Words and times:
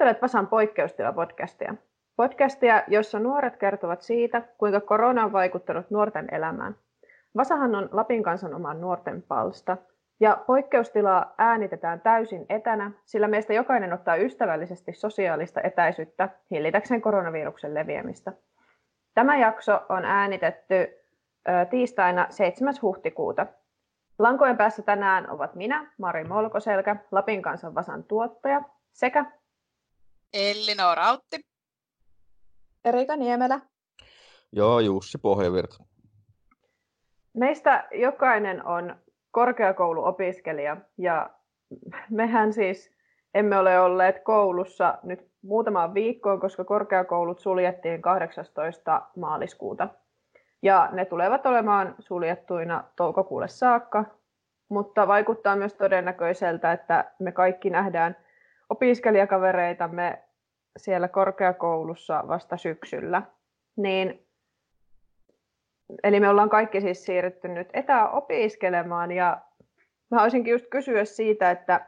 Kuuntelet 0.00 0.22
Vasan 0.22 0.48
poikkeustila-podcastia. 0.48 1.74
Podcastia, 2.16 2.82
jossa 2.88 3.18
nuoret 3.18 3.56
kertovat 3.56 4.00
siitä, 4.00 4.42
kuinka 4.58 4.80
korona 4.80 5.24
on 5.24 5.32
vaikuttanut 5.32 5.90
nuorten 5.90 6.34
elämään. 6.34 6.76
Vasahan 7.36 7.74
on 7.74 7.88
Lapin 7.92 8.22
kansan 8.22 8.54
oma 8.54 8.74
nuorten 8.74 9.22
palsta, 9.22 9.76
ja 10.20 10.44
poikkeustilaa 10.46 11.34
äänitetään 11.38 12.00
täysin 12.00 12.46
etänä, 12.48 12.90
sillä 13.04 13.28
meistä 13.28 13.52
jokainen 13.52 13.92
ottaa 13.92 14.16
ystävällisesti 14.16 14.92
sosiaalista 14.92 15.60
etäisyyttä 15.60 16.28
hillitäkseen 16.50 17.00
koronaviruksen 17.00 17.74
leviämistä. 17.74 18.32
Tämä 19.14 19.36
jakso 19.36 19.80
on 19.88 20.04
äänitetty 20.04 20.88
tiistaina 21.70 22.26
7. 22.30 22.74
huhtikuuta. 22.82 23.46
Lankojen 24.18 24.56
päässä 24.56 24.82
tänään 24.82 25.30
ovat 25.30 25.54
minä, 25.54 25.86
Mari 25.98 26.24
Molkoselkä, 26.24 26.96
Lapin 27.12 27.42
kansan 27.42 27.74
Vasan 27.74 28.04
tuottaja, 28.04 28.62
sekä 28.92 29.24
Elli 30.32 30.74
Rautti. 30.94 31.40
Erika 32.84 33.16
Niemelä. 33.16 33.60
Joo, 34.52 34.80
Jussi 34.80 35.18
Pohjavirta. 35.18 35.84
Meistä 37.34 37.88
jokainen 37.94 38.66
on 38.66 38.96
korkeakouluopiskelija 39.30 40.76
ja 40.98 41.30
mehän 42.10 42.52
siis 42.52 42.90
emme 43.34 43.58
ole 43.58 43.80
olleet 43.80 44.24
koulussa 44.24 44.98
nyt 45.02 45.30
muutamaan 45.42 45.94
viikkoon, 45.94 46.40
koska 46.40 46.64
korkeakoulut 46.64 47.40
suljettiin 47.40 48.02
18. 48.02 49.02
maaliskuuta. 49.16 49.88
Ja 50.62 50.88
ne 50.92 51.04
tulevat 51.04 51.46
olemaan 51.46 51.94
suljettuina 51.98 52.84
toukokuulle 52.96 53.48
saakka, 53.48 54.04
mutta 54.68 55.08
vaikuttaa 55.08 55.56
myös 55.56 55.74
todennäköiseltä, 55.74 56.72
että 56.72 57.12
me 57.18 57.32
kaikki 57.32 57.70
nähdään 57.70 58.16
opiskelijakavereitamme 58.70 60.22
siellä 60.76 61.08
korkeakoulussa 61.08 62.24
vasta 62.28 62.56
syksyllä. 62.56 63.22
Niin, 63.76 64.26
eli 66.04 66.20
me 66.20 66.28
ollaan 66.28 66.50
kaikki 66.50 66.80
siis 66.80 67.04
siirrytty 67.04 67.48
nyt 67.48 67.68
etäopiskelemaan 67.72 69.12
ja 69.12 69.40
mä 70.10 70.22
olisinkin 70.22 70.52
just 70.52 70.66
kysyä 70.70 71.04
siitä, 71.04 71.50
että 71.50 71.86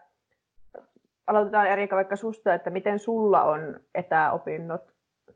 aloitetaan 1.26 1.66
Erika 1.66 1.96
vaikka 1.96 2.16
susta, 2.16 2.54
että 2.54 2.70
miten 2.70 2.98
sulla 2.98 3.42
on 3.42 3.80
etäopinnot 3.94 4.92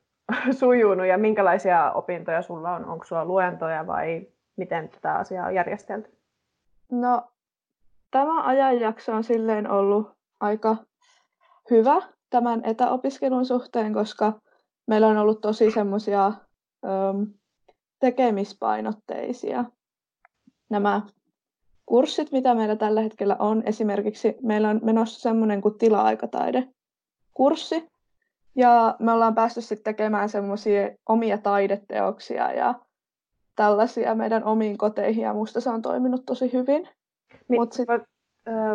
sujunut 0.60 1.06
ja 1.06 1.18
minkälaisia 1.18 1.92
opintoja 1.92 2.42
sulla 2.42 2.74
on? 2.74 2.84
Onko 2.84 3.04
sulla 3.04 3.24
luentoja 3.24 3.86
vai 3.86 4.26
miten 4.56 4.88
tätä 4.88 5.14
asiaa 5.14 5.46
on 5.46 5.54
järjestelty? 5.54 6.16
No, 6.90 7.22
tämä 8.10 8.46
ajanjakso 8.46 9.12
on 9.12 9.24
silleen 9.24 9.70
ollut 9.70 10.16
aika 10.40 10.76
hyvä 11.70 12.02
tämän 12.30 12.60
etäopiskelun 12.64 13.46
suhteen, 13.46 13.92
koska 13.92 14.40
meillä 14.86 15.06
on 15.06 15.16
ollut 15.16 15.40
tosi 15.40 15.70
semmoisia 15.70 16.32
tekemispainotteisia 18.00 19.64
nämä 20.68 21.02
kurssit, 21.86 22.32
mitä 22.32 22.54
meillä 22.54 22.76
tällä 22.76 23.00
hetkellä 23.00 23.36
on. 23.38 23.62
Esimerkiksi 23.66 24.34
meillä 24.42 24.68
on 24.68 24.80
menossa 24.82 25.20
semmoinen 25.20 25.60
kuin 25.60 25.78
tila-aikataide 25.78 26.68
kurssi, 27.34 27.88
ja 28.56 28.96
me 28.98 29.12
ollaan 29.12 29.34
päästy 29.34 29.60
sitten 29.60 29.84
tekemään 29.94 30.28
semmoisia 30.28 30.90
omia 31.08 31.38
taideteoksia 31.38 32.52
ja 32.52 32.74
tällaisia 33.56 34.14
meidän 34.14 34.44
omiin 34.44 34.78
koteihin, 34.78 35.22
ja 35.22 35.34
musta 35.34 35.60
se 35.60 35.70
on 35.70 35.82
toiminut 35.82 36.26
tosi 36.26 36.52
hyvin. 36.52 36.88
Niin, 37.48 37.60
Mut 37.60 37.72
sit... 37.72 37.88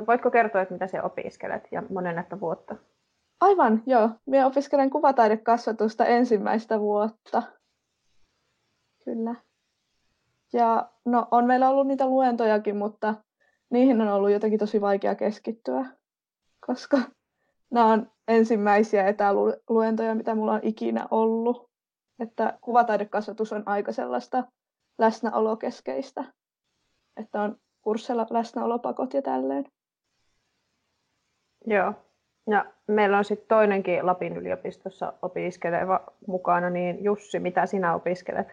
Voitko 0.07 0.31
kertoa, 0.31 0.61
että 0.61 0.73
mitä 0.73 0.87
se 0.87 1.01
opiskelet 1.01 1.67
ja 1.71 1.83
monennetta 1.89 2.39
vuotta? 2.39 2.75
Aivan, 3.41 3.83
joo. 3.85 4.09
Minä 4.25 4.47
opiskelen 4.47 4.89
kuvataidekasvatusta 4.89 6.05
ensimmäistä 6.05 6.79
vuotta. 6.79 7.43
Kyllä. 9.05 9.35
Ja 10.53 10.89
no, 11.05 11.27
on 11.31 11.45
meillä 11.45 11.69
ollut 11.69 11.87
niitä 11.87 12.05
luentojakin, 12.05 12.77
mutta 12.77 13.15
niihin 13.69 14.01
on 14.01 14.07
ollut 14.07 14.31
jotenkin 14.31 14.59
tosi 14.59 14.81
vaikea 14.81 15.15
keskittyä, 15.15 15.85
koska 16.67 16.97
nämä 17.69 17.85
on 17.85 18.11
ensimmäisiä 18.27 19.07
etäluentoja, 19.07 20.15
mitä 20.15 20.35
mulla 20.35 20.53
on 20.53 20.59
ikinä 20.63 21.07
ollut. 21.11 21.71
Että 22.19 22.57
kuvataidekasvatus 22.61 23.53
on 23.53 23.63
aika 23.65 23.91
sellaista 23.91 24.43
läsnäolokeskeistä, 24.97 26.23
että 27.17 27.41
on 27.41 27.57
kurssilla 27.81 28.27
läsnäolopakot 28.29 29.13
ja 29.13 29.21
tälleen. 29.21 29.65
Joo. 31.67 31.93
Ja 32.49 32.65
meillä 32.87 33.17
on 33.17 33.25
sitten 33.25 33.47
toinenkin 33.47 34.05
Lapin 34.05 34.37
yliopistossa 34.37 35.13
opiskeleva 35.21 35.99
mukana, 36.27 36.69
niin 36.69 37.03
Jussi, 37.03 37.39
mitä 37.39 37.65
sinä 37.65 37.95
opiskelet? 37.95 38.47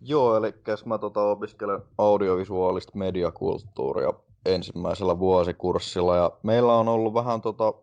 Joo, 0.00 0.36
eli 0.36 0.54
mä 0.84 0.98
tota 0.98 1.22
opiskelen 1.22 1.80
audiovisuaalista 1.98 2.98
mediakulttuuria 2.98 4.12
ensimmäisellä 4.46 5.18
vuosikurssilla 5.18 6.16
ja 6.16 6.30
meillä 6.42 6.74
on 6.74 6.88
ollut 6.88 7.14
vähän 7.14 7.40
tota, 7.40 7.74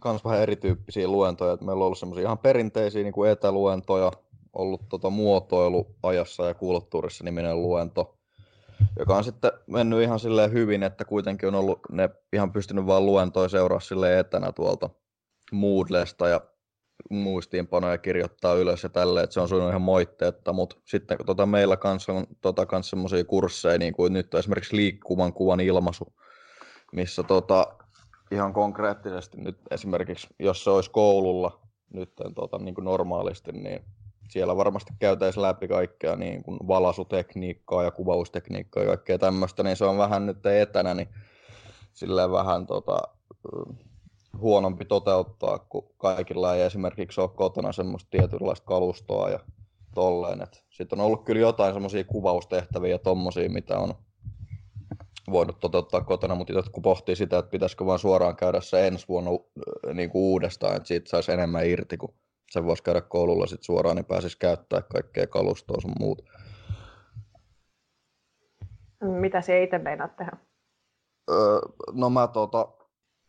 kans 0.00 0.24
vähän 0.24 0.42
erityyppisiä 0.42 1.08
luentoja. 1.08 1.52
Et 1.52 1.60
meillä 1.60 1.80
on 1.80 1.86
ollut 1.86 1.98
semmoisia 1.98 2.24
ihan 2.24 2.38
perinteisiä 2.38 3.02
niin 3.02 3.12
kuin 3.12 3.30
etäluentoja, 3.30 4.12
ollut 4.52 4.88
tota 4.88 5.10
muotoiluajassa 5.10 6.46
ja 6.46 6.54
kulttuurissa 6.54 7.24
niminen 7.24 7.62
luento, 7.62 8.17
joka 8.98 9.16
on 9.16 9.24
sitten 9.24 9.52
mennyt 9.66 10.02
ihan 10.02 10.20
silleen 10.20 10.52
hyvin, 10.52 10.82
että 10.82 11.04
kuitenkin 11.04 11.48
on 11.48 11.54
ollut 11.54 11.80
ne 11.92 12.10
ihan 12.32 12.52
pystynyt 12.52 12.86
vaan 12.86 13.06
luentoja 13.06 13.48
seuraa 13.48 13.80
sille 13.80 14.18
etänä 14.18 14.52
tuolta 14.52 14.90
Moodlesta 15.52 16.28
ja 16.28 16.40
muistiinpanoja 17.10 17.98
kirjoittaa 17.98 18.54
ylös 18.54 18.82
ja 18.82 18.88
tälleen, 18.88 19.24
että 19.24 19.34
se 19.34 19.40
on 19.40 19.48
sujunut 19.48 19.70
ihan 19.70 19.82
moitteetta, 19.82 20.52
mutta 20.52 20.76
sitten 20.84 21.16
kun 21.16 21.26
tota, 21.26 21.46
meillä 21.46 21.76
kanssa 21.76 22.12
on 22.12 22.26
tota, 22.40 22.66
kans 22.66 22.90
semmoisia 22.90 23.24
kursseja, 23.24 23.78
niin 23.78 23.92
kuin 23.92 24.12
nyt 24.12 24.34
on 24.34 24.38
esimerkiksi 24.38 24.76
liikkuvan 24.76 25.32
kuvan 25.32 25.60
ilmaisu, 25.60 26.14
missä 26.92 27.22
tota, 27.22 27.66
ihan 28.30 28.52
konkreettisesti 28.52 29.40
nyt 29.40 29.58
esimerkiksi, 29.70 30.28
jos 30.38 30.64
se 30.64 30.70
olisi 30.70 30.90
koululla 30.90 31.60
nyt 31.92 32.12
tota, 32.34 32.58
niin 32.58 32.74
kuin 32.74 32.84
normaalisti, 32.84 33.52
niin 33.52 33.84
siellä 34.28 34.56
varmasti 34.56 34.92
käytäisiin 34.98 35.42
läpi 35.42 35.68
kaikkea 35.68 36.16
niin 36.16 36.42
kuin 36.42 36.58
valasutekniikkaa 36.68 37.82
ja 37.82 37.90
kuvaustekniikkaa 37.90 38.82
ja 38.82 38.88
kaikkea 38.88 39.18
tämmöistä, 39.18 39.62
niin 39.62 39.76
se 39.76 39.84
on 39.84 39.98
vähän 39.98 40.26
nyt 40.26 40.46
etänä, 40.46 40.94
niin 40.94 41.08
silleen 41.92 42.32
vähän 42.32 42.66
tota, 42.66 42.98
huonompi 44.40 44.84
toteuttaa, 44.84 45.58
kun 45.58 45.90
kaikilla 45.98 46.54
ei 46.54 46.62
esimerkiksi 46.62 47.20
ole 47.20 47.28
kotona 47.28 47.72
semmoista 47.72 48.10
tietynlaista 48.10 48.66
kalustoa 48.66 49.30
ja 49.30 49.40
tolleen. 49.94 50.46
Sitten 50.70 51.00
on 51.00 51.06
ollut 51.06 51.24
kyllä 51.24 51.40
jotain 51.40 51.72
semmoisia 51.72 52.04
kuvaustehtäviä 52.04 52.90
ja 52.90 52.98
tommosia, 52.98 53.50
mitä 53.50 53.78
on 53.78 53.94
voinut 55.30 55.60
toteuttaa 55.60 56.00
kotona, 56.00 56.34
mutta 56.34 56.52
kun 56.72 56.82
pohtii 56.82 57.16
sitä, 57.16 57.38
että 57.38 57.50
pitäisikö 57.50 57.86
vaan 57.86 57.98
suoraan 57.98 58.36
käydä 58.36 58.60
se 58.60 58.86
ensi 58.86 59.08
vuonna 59.08 59.30
niin 59.94 60.10
kuin 60.10 60.22
uudestaan, 60.22 60.76
että 60.76 60.88
siitä 60.88 61.10
saisi 61.10 61.32
enemmän 61.32 61.66
irti, 61.66 61.96
kun 61.96 62.14
sen 62.50 62.66
voisi 62.66 62.82
käydä 62.82 63.00
koululla 63.00 63.46
sit 63.46 63.62
suoraan, 63.62 63.96
niin 63.96 64.04
pääsisi 64.04 64.38
käyttää 64.38 64.82
kaikkea 64.82 65.26
kalustoa 65.26 65.80
sun 65.80 65.94
muuta. 65.98 66.24
Mitä 69.00 69.40
se 69.40 69.62
itse 69.62 69.78
meinaat 69.78 70.16
tehdä? 70.16 70.36
Öö, 71.30 71.60
no 71.92 72.10
mä 72.10 72.28
tota, 72.28 72.68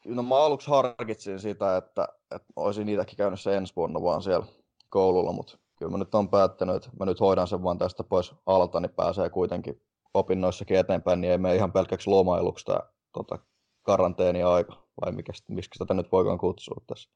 no 0.05 0.23
mä 0.23 0.35
aluksi 0.35 0.69
harkitsin 0.69 1.39
sitä, 1.39 1.77
että, 1.77 2.07
että 2.35 2.47
olisin 2.55 2.85
niitäkin 2.85 3.17
käynyt 3.17 3.39
se 3.39 3.57
ensi 3.57 3.73
vuonna 3.75 4.03
vaan 4.03 4.21
siellä 4.21 4.45
koululla, 4.89 5.31
mutta 5.31 5.57
kyllä 5.75 5.91
mä 5.91 5.97
nyt 5.97 6.15
on 6.15 6.29
päättänyt, 6.29 6.75
että 6.75 6.89
mä 6.99 7.05
nyt 7.05 7.19
hoidan 7.19 7.47
sen 7.47 7.63
vaan 7.63 7.77
tästä 7.77 8.03
pois 8.03 8.35
alta, 8.45 8.79
niin 8.79 8.93
pääsee 8.95 9.29
kuitenkin 9.29 9.81
opinnoissakin 10.13 10.77
eteenpäin, 10.77 11.21
niin 11.21 11.31
ei 11.31 11.37
mene 11.37 11.55
ihan 11.55 11.71
pelkäksi 11.71 12.09
lomailuksi 12.09 12.65
tämä 12.65 12.79
tota, 13.13 13.39
karanteeni-aika, 13.83 14.73
vai 15.01 15.11
mikä, 15.11 15.33
miksi 15.47 15.79
tätä 15.79 15.93
nyt 15.93 16.11
voikaan 16.11 16.37
kutsua 16.37 16.81
tässä. 16.87 17.09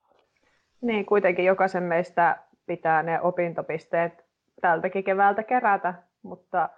Niin, 0.84 1.06
kuitenkin 1.06 1.46
jokaisen 1.46 1.84
meistä 1.84 2.44
pitää 2.66 3.04
ne 3.04 3.22
opintopisteet 3.22 4.26
tältäkin 4.62 5.04
keväältä 5.04 5.44
kerätä, 5.44 5.94
mutta 6.22 6.70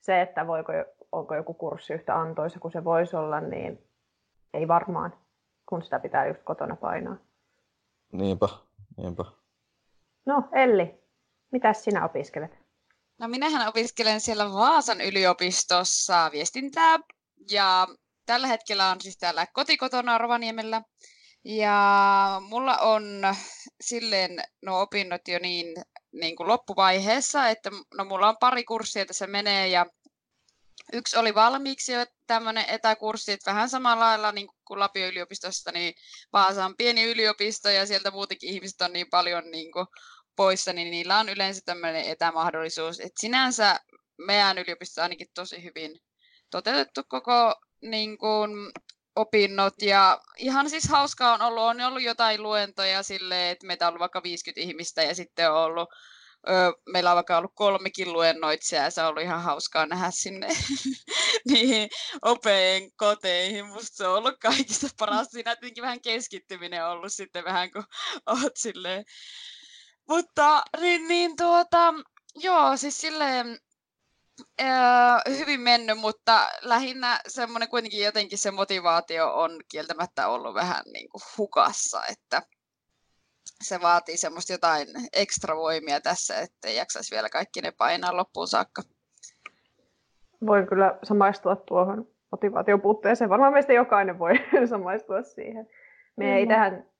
se, 0.00 0.20
että 0.20 0.46
voiko, 0.46 0.72
onko 1.12 1.34
joku 1.34 1.54
kurssi 1.54 1.92
yhtä 1.92 2.20
antoisa 2.20 2.60
kuin 2.60 2.72
se 2.72 2.84
voisi 2.84 3.16
olla, 3.16 3.40
niin 3.40 3.88
ei 4.54 4.68
varmaan, 4.68 5.14
kun 5.66 5.82
sitä 5.82 5.98
pitää 5.98 6.26
just 6.26 6.42
kotona 6.44 6.76
painaa. 6.76 7.16
Niinpä, 8.12 8.48
niinpä. 8.96 9.24
No 10.26 10.48
Elli, 10.52 10.94
mitä 11.50 11.72
sinä 11.72 12.04
opiskelet? 12.04 12.58
No 13.18 13.28
minähän 13.28 13.68
opiskelen 13.68 14.20
siellä 14.20 14.52
Vaasan 14.52 15.00
yliopistossa 15.00 16.30
viestintää 16.32 16.98
ja 17.50 17.86
tällä 18.26 18.46
hetkellä 18.46 18.90
on 18.90 19.00
siis 19.00 19.18
täällä 19.18 19.46
kotikotona 19.52 20.18
Rovaniemellä. 20.18 20.82
Ja 21.44 22.42
mulla 22.48 22.76
on 22.76 23.22
silleen 23.80 24.44
nuo 24.62 24.80
opinnot 24.80 25.28
jo 25.28 25.38
niin, 25.38 25.66
niin 26.12 26.36
kuin 26.36 26.48
loppuvaiheessa, 26.48 27.48
että 27.48 27.70
no 27.96 28.04
mulla 28.04 28.28
on 28.28 28.36
pari 28.40 28.64
kurssia 28.64 29.06
tässä 29.06 29.26
menee 29.26 29.68
ja 29.68 29.86
yksi 30.92 31.18
oli 31.18 31.34
valmiiksi 31.34 31.92
jo 31.92 32.06
tämmöinen 32.26 32.64
etäkurssi, 32.68 33.32
että 33.32 33.50
vähän 33.50 33.68
samalla 33.68 34.04
lailla 34.04 34.32
niin 34.32 34.48
kuin 34.64 34.80
Lapio 34.80 35.08
yliopistosta, 35.08 35.72
niin 35.72 35.94
Vaasa 36.32 36.64
on 36.64 36.76
pieni 36.76 37.04
yliopisto 37.04 37.70
ja 37.70 37.86
sieltä 37.86 38.10
muutenkin 38.10 38.50
ihmiset 38.50 38.80
on 38.80 38.92
niin 38.92 39.10
paljon 39.10 39.50
niin 39.50 39.72
kuin 39.72 39.86
poissa, 40.36 40.72
niin 40.72 40.90
niillä 40.90 41.18
on 41.18 41.28
yleensä 41.28 41.60
tämmöinen 41.64 42.04
etämahdollisuus. 42.04 43.00
Et 43.00 43.12
sinänsä 43.20 43.80
meidän 44.18 44.58
yliopisto 44.58 45.02
ainakin 45.02 45.26
tosi 45.34 45.64
hyvin 45.64 46.00
toteutettu 46.50 47.00
koko 47.08 47.54
niin 47.82 48.18
kuin, 48.18 48.50
opinnot 49.16 49.74
ja 49.82 50.20
ihan 50.38 50.70
siis 50.70 50.88
hauskaa 50.88 51.34
on 51.34 51.42
ollut, 51.42 51.62
on 51.62 51.80
ollut 51.80 52.02
jotain 52.02 52.42
luentoja 52.42 53.02
sille, 53.02 53.50
että 53.50 53.66
meitä 53.66 53.86
on 53.86 53.88
ollut 53.88 54.00
vaikka 54.00 54.22
50 54.22 54.60
ihmistä 54.60 55.02
ja 55.02 55.14
sitten 55.14 55.52
on 55.52 55.58
ollut 55.58 55.88
Öö, 56.48 56.72
meillä 56.92 57.10
on 57.10 57.14
vaikka 57.14 57.38
ollut 57.38 57.52
kolmekin 57.54 58.12
luennoitsijaa 58.12 58.84
ja 58.84 58.90
se 58.90 59.02
on 59.02 59.08
ollut 59.08 59.22
ihan 59.22 59.42
hauskaa 59.42 59.86
nähdä 59.86 60.10
sinne 60.10 60.48
niihin 61.48 61.88
opeen 62.22 62.90
koteihin. 62.96 63.66
Musta 63.66 63.96
se 63.96 64.06
on 64.06 64.18
ollut 64.18 64.34
kaikista 64.40 64.88
paras. 64.98 65.28
Siinä 65.30 65.56
tietenkin 65.56 65.82
vähän 65.82 66.00
keskittyminen 66.00 66.84
on 66.84 66.90
ollut 66.90 67.12
sitten 67.12 67.44
vähän 67.44 67.70
kuin 67.70 67.84
oot 68.26 68.52
silleen. 68.56 69.04
Mutta 70.08 70.62
niin, 70.80 71.08
niin 71.08 71.36
tuota, 71.36 71.94
joo, 72.34 72.76
siis 72.76 73.00
silleen 73.00 73.58
öö, 74.60 75.36
hyvin 75.38 75.60
mennyt, 75.60 75.98
mutta 75.98 76.48
lähinnä 76.62 77.20
semmoinen 77.28 77.68
kuitenkin 77.68 78.04
jotenkin 78.04 78.38
se 78.38 78.50
motivaatio 78.50 79.34
on 79.34 79.50
kieltämättä 79.70 80.28
ollut 80.28 80.54
vähän 80.54 80.82
niin 80.92 81.08
kuin 81.10 81.22
hukassa, 81.38 82.02
että 82.10 82.42
se 83.62 83.80
vaatii 83.80 84.16
semmoista 84.16 84.52
jotain 84.52 84.88
ekstra 85.12 85.56
voimia 85.56 86.00
tässä, 86.00 86.38
että 86.38 86.70
jaksaisi 86.70 87.14
vielä 87.14 87.28
kaikki 87.28 87.60
ne 87.60 87.72
painaa 87.78 88.16
loppuun 88.16 88.48
saakka. 88.48 88.82
Voin 90.46 90.66
kyllä 90.66 90.98
samaistua 91.02 91.56
tuohon 91.56 92.08
motivaation 92.30 92.80
puutteeseen. 92.80 93.30
Varmaan 93.30 93.52
meistä 93.52 93.72
jokainen 93.72 94.18
voi 94.18 94.32
samaistua 94.70 95.22
siihen. 95.22 95.68
Me 96.16 96.24
mm. 96.24 96.32
ei 96.32 96.46
tähän 96.46 96.91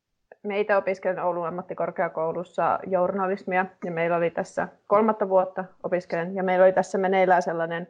me 0.42 0.60
itse 0.60 0.76
opiskelen 0.76 1.18
Oulun 1.18 1.46
ammattikorkeakoulussa 1.46 2.78
journalismia 2.86 3.66
ja 3.84 3.90
meillä 3.90 4.16
oli 4.16 4.30
tässä 4.30 4.68
kolmatta 4.86 5.28
vuotta 5.28 5.64
opiskelen 5.82 6.34
ja 6.34 6.42
meillä 6.42 6.64
oli 6.64 6.72
tässä 6.72 6.98
meneillään 6.98 7.42
sellainen 7.42 7.88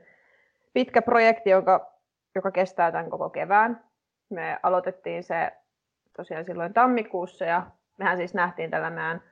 pitkä 0.72 1.02
projekti, 1.02 1.50
joka, 1.50 1.92
joka 2.34 2.50
kestää 2.50 2.92
tämän 2.92 3.10
koko 3.10 3.30
kevään. 3.30 3.84
Me 4.30 4.58
aloitettiin 4.62 5.24
se 5.24 5.52
tosiaan 6.16 6.44
silloin 6.44 6.74
tammikuussa 6.74 7.44
ja 7.44 7.66
mehän 7.98 8.16
siis 8.16 8.34
nähtiin 8.34 8.70
tällä 8.70 8.90
meidän 8.90 9.22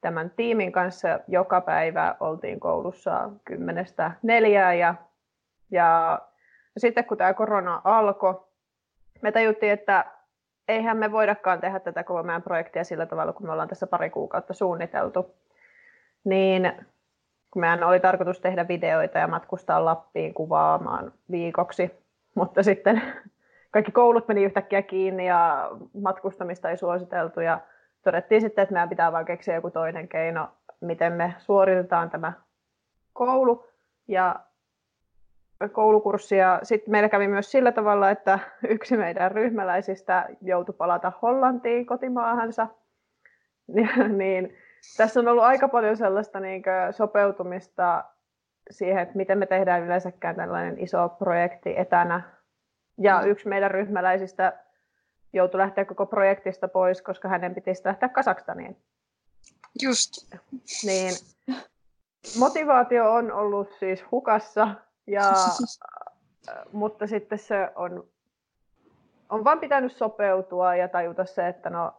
tämän 0.00 0.30
tiimin 0.30 0.72
kanssa 0.72 1.20
joka 1.28 1.60
päivä 1.60 2.16
oltiin 2.20 2.60
koulussa 2.60 3.30
kymmenestä 3.44 4.12
neljää 4.22 4.74
ja, 4.74 4.94
ja 5.70 6.20
sitten 6.78 7.04
kun 7.04 7.16
tämä 7.16 7.34
korona 7.34 7.80
alkoi, 7.84 8.44
me 9.22 9.32
tajuttiin, 9.32 9.72
että 9.72 10.04
eihän 10.68 10.96
me 10.96 11.12
voidakaan 11.12 11.60
tehdä 11.60 11.80
tätä 11.80 12.04
koko 12.04 12.22
meidän 12.22 12.42
projektia 12.42 12.84
sillä 12.84 13.06
tavalla, 13.06 13.32
kun 13.32 13.46
me 13.46 13.52
ollaan 13.52 13.68
tässä 13.68 13.86
pari 13.86 14.10
kuukautta 14.10 14.54
suunniteltu. 14.54 15.34
Niin 16.24 16.72
kun 17.50 17.60
meidän 17.60 17.84
oli 17.84 18.00
tarkoitus 18.00 18.40
tehdä 18.40 18.68
videoita 18.68 19.18
ja 19.18 19.28
matkustaa 19.28 19.84
Lappiin 19.84 20.34
kuvaamaan 20.34 21.12
viikoksi, 21.30 21.90
mutta 22.34 22.62
sitten 22.62 23.02
kaikki 23.70 23.92
koulut 23.92 24.28
meni 24.28 24.44
yhtäkkiä 24.44 24.82
kiinni 24.82 25.26
ja 25.26 25.70
matkustamista 26.02 26.70
ei 26.70 26.76
suositeltu 26.76 27.40
ja 27.40 27.60
todettiin 28.02 28.40
sitten, 28.40 28.62
että 28.62 28.72
meidän 28.72 28.88
pitää 28.88 29.12
vaan 29.12 29.24
keksiä 29.24 29.54
joku 29.54 29.70
toinen 29.70 30.08
keino, 30.08 30.48
miten 30.80 31.12
me 31.12 31.34
suoritetaan 31.38 32.10
tämä 32.10 32.32
koulu 33.12 33.66
ja 34.08 34.36
koulukurssi. 35.72 36.36
Ja 36.36 36.60
sitten 36.62 36.90
meillä 36.90 37.08
kävi 37.08 37.28
myös 37.28 37.50
sillä 37.50 37.72
tavalla, 37.72 38.10
että 38.10 38.38
yksi 38.68 38.96
meidän 38.96 39.32
ryhmäläisistä 39.32 40.28
joutui 40.40 40.74
palata 40.78 41.12
Hollantiin 41.22 41.86
kotimaahansa. 41.86 42.66
niin 44.18 44.56
tässä 44.96 45.20
on 45.20 45.28
ollut 45.28 45.44
aika 45.44 45.68
paljon 45.68 45.96
sellaista 45.96 46.40
niin 46.40 46.62
sopeutumista 46.90 48.04
siihen, 48.70 49.02
että 49.02 49.16
miten 49.16 49.38
me 49.38 49.46
tehdään 49.46 49.82
yleensäkään 49.82 50.36
tällainen 50.36 50.78
iso 50.78 51.08
projekti 51.08 51.74
etänä. 51.76 52.22
Ja 52.98 53.20
mm. 53.20 53.28
yksi 53.28 53.48
meidän 53.48 53.70
ryhmäläisistä 53.70 54.52
joutui 55.32 55.58
lähteä 55.58 55.84
koko 55.84 56.06
projektista 56.06 56.68
pois, 56.68 57.02
koska 57.02 57.28
hänen 57.28 57.54
piti 57.54 57.70
lähteä 57.84 58.08
Kasakstaniin. 58.08 58.76
Just. 59.82 60.10
Niin 60.84 61.14
motivaatio 62.38 63.12
on 63.12 63.32
ollut 63.32 63.72
siis 63.78 64.04
hukassa, 64.10 64.68
ja, 65.08 65.32
mutta 66.72 67.06
sitten 67.06 67.38
se 67.38 67.70
on, 67.76 68.04
on 69.28 69.44
vaan 69.44 69.60
pitänyt 69.60 69.92
sopeutua 69.92 70.76
ja 70.76 70.88
tajuta 70.88 71.24
se, 71.24 71.48
että 71.48 71.70
no, 71.70 71.92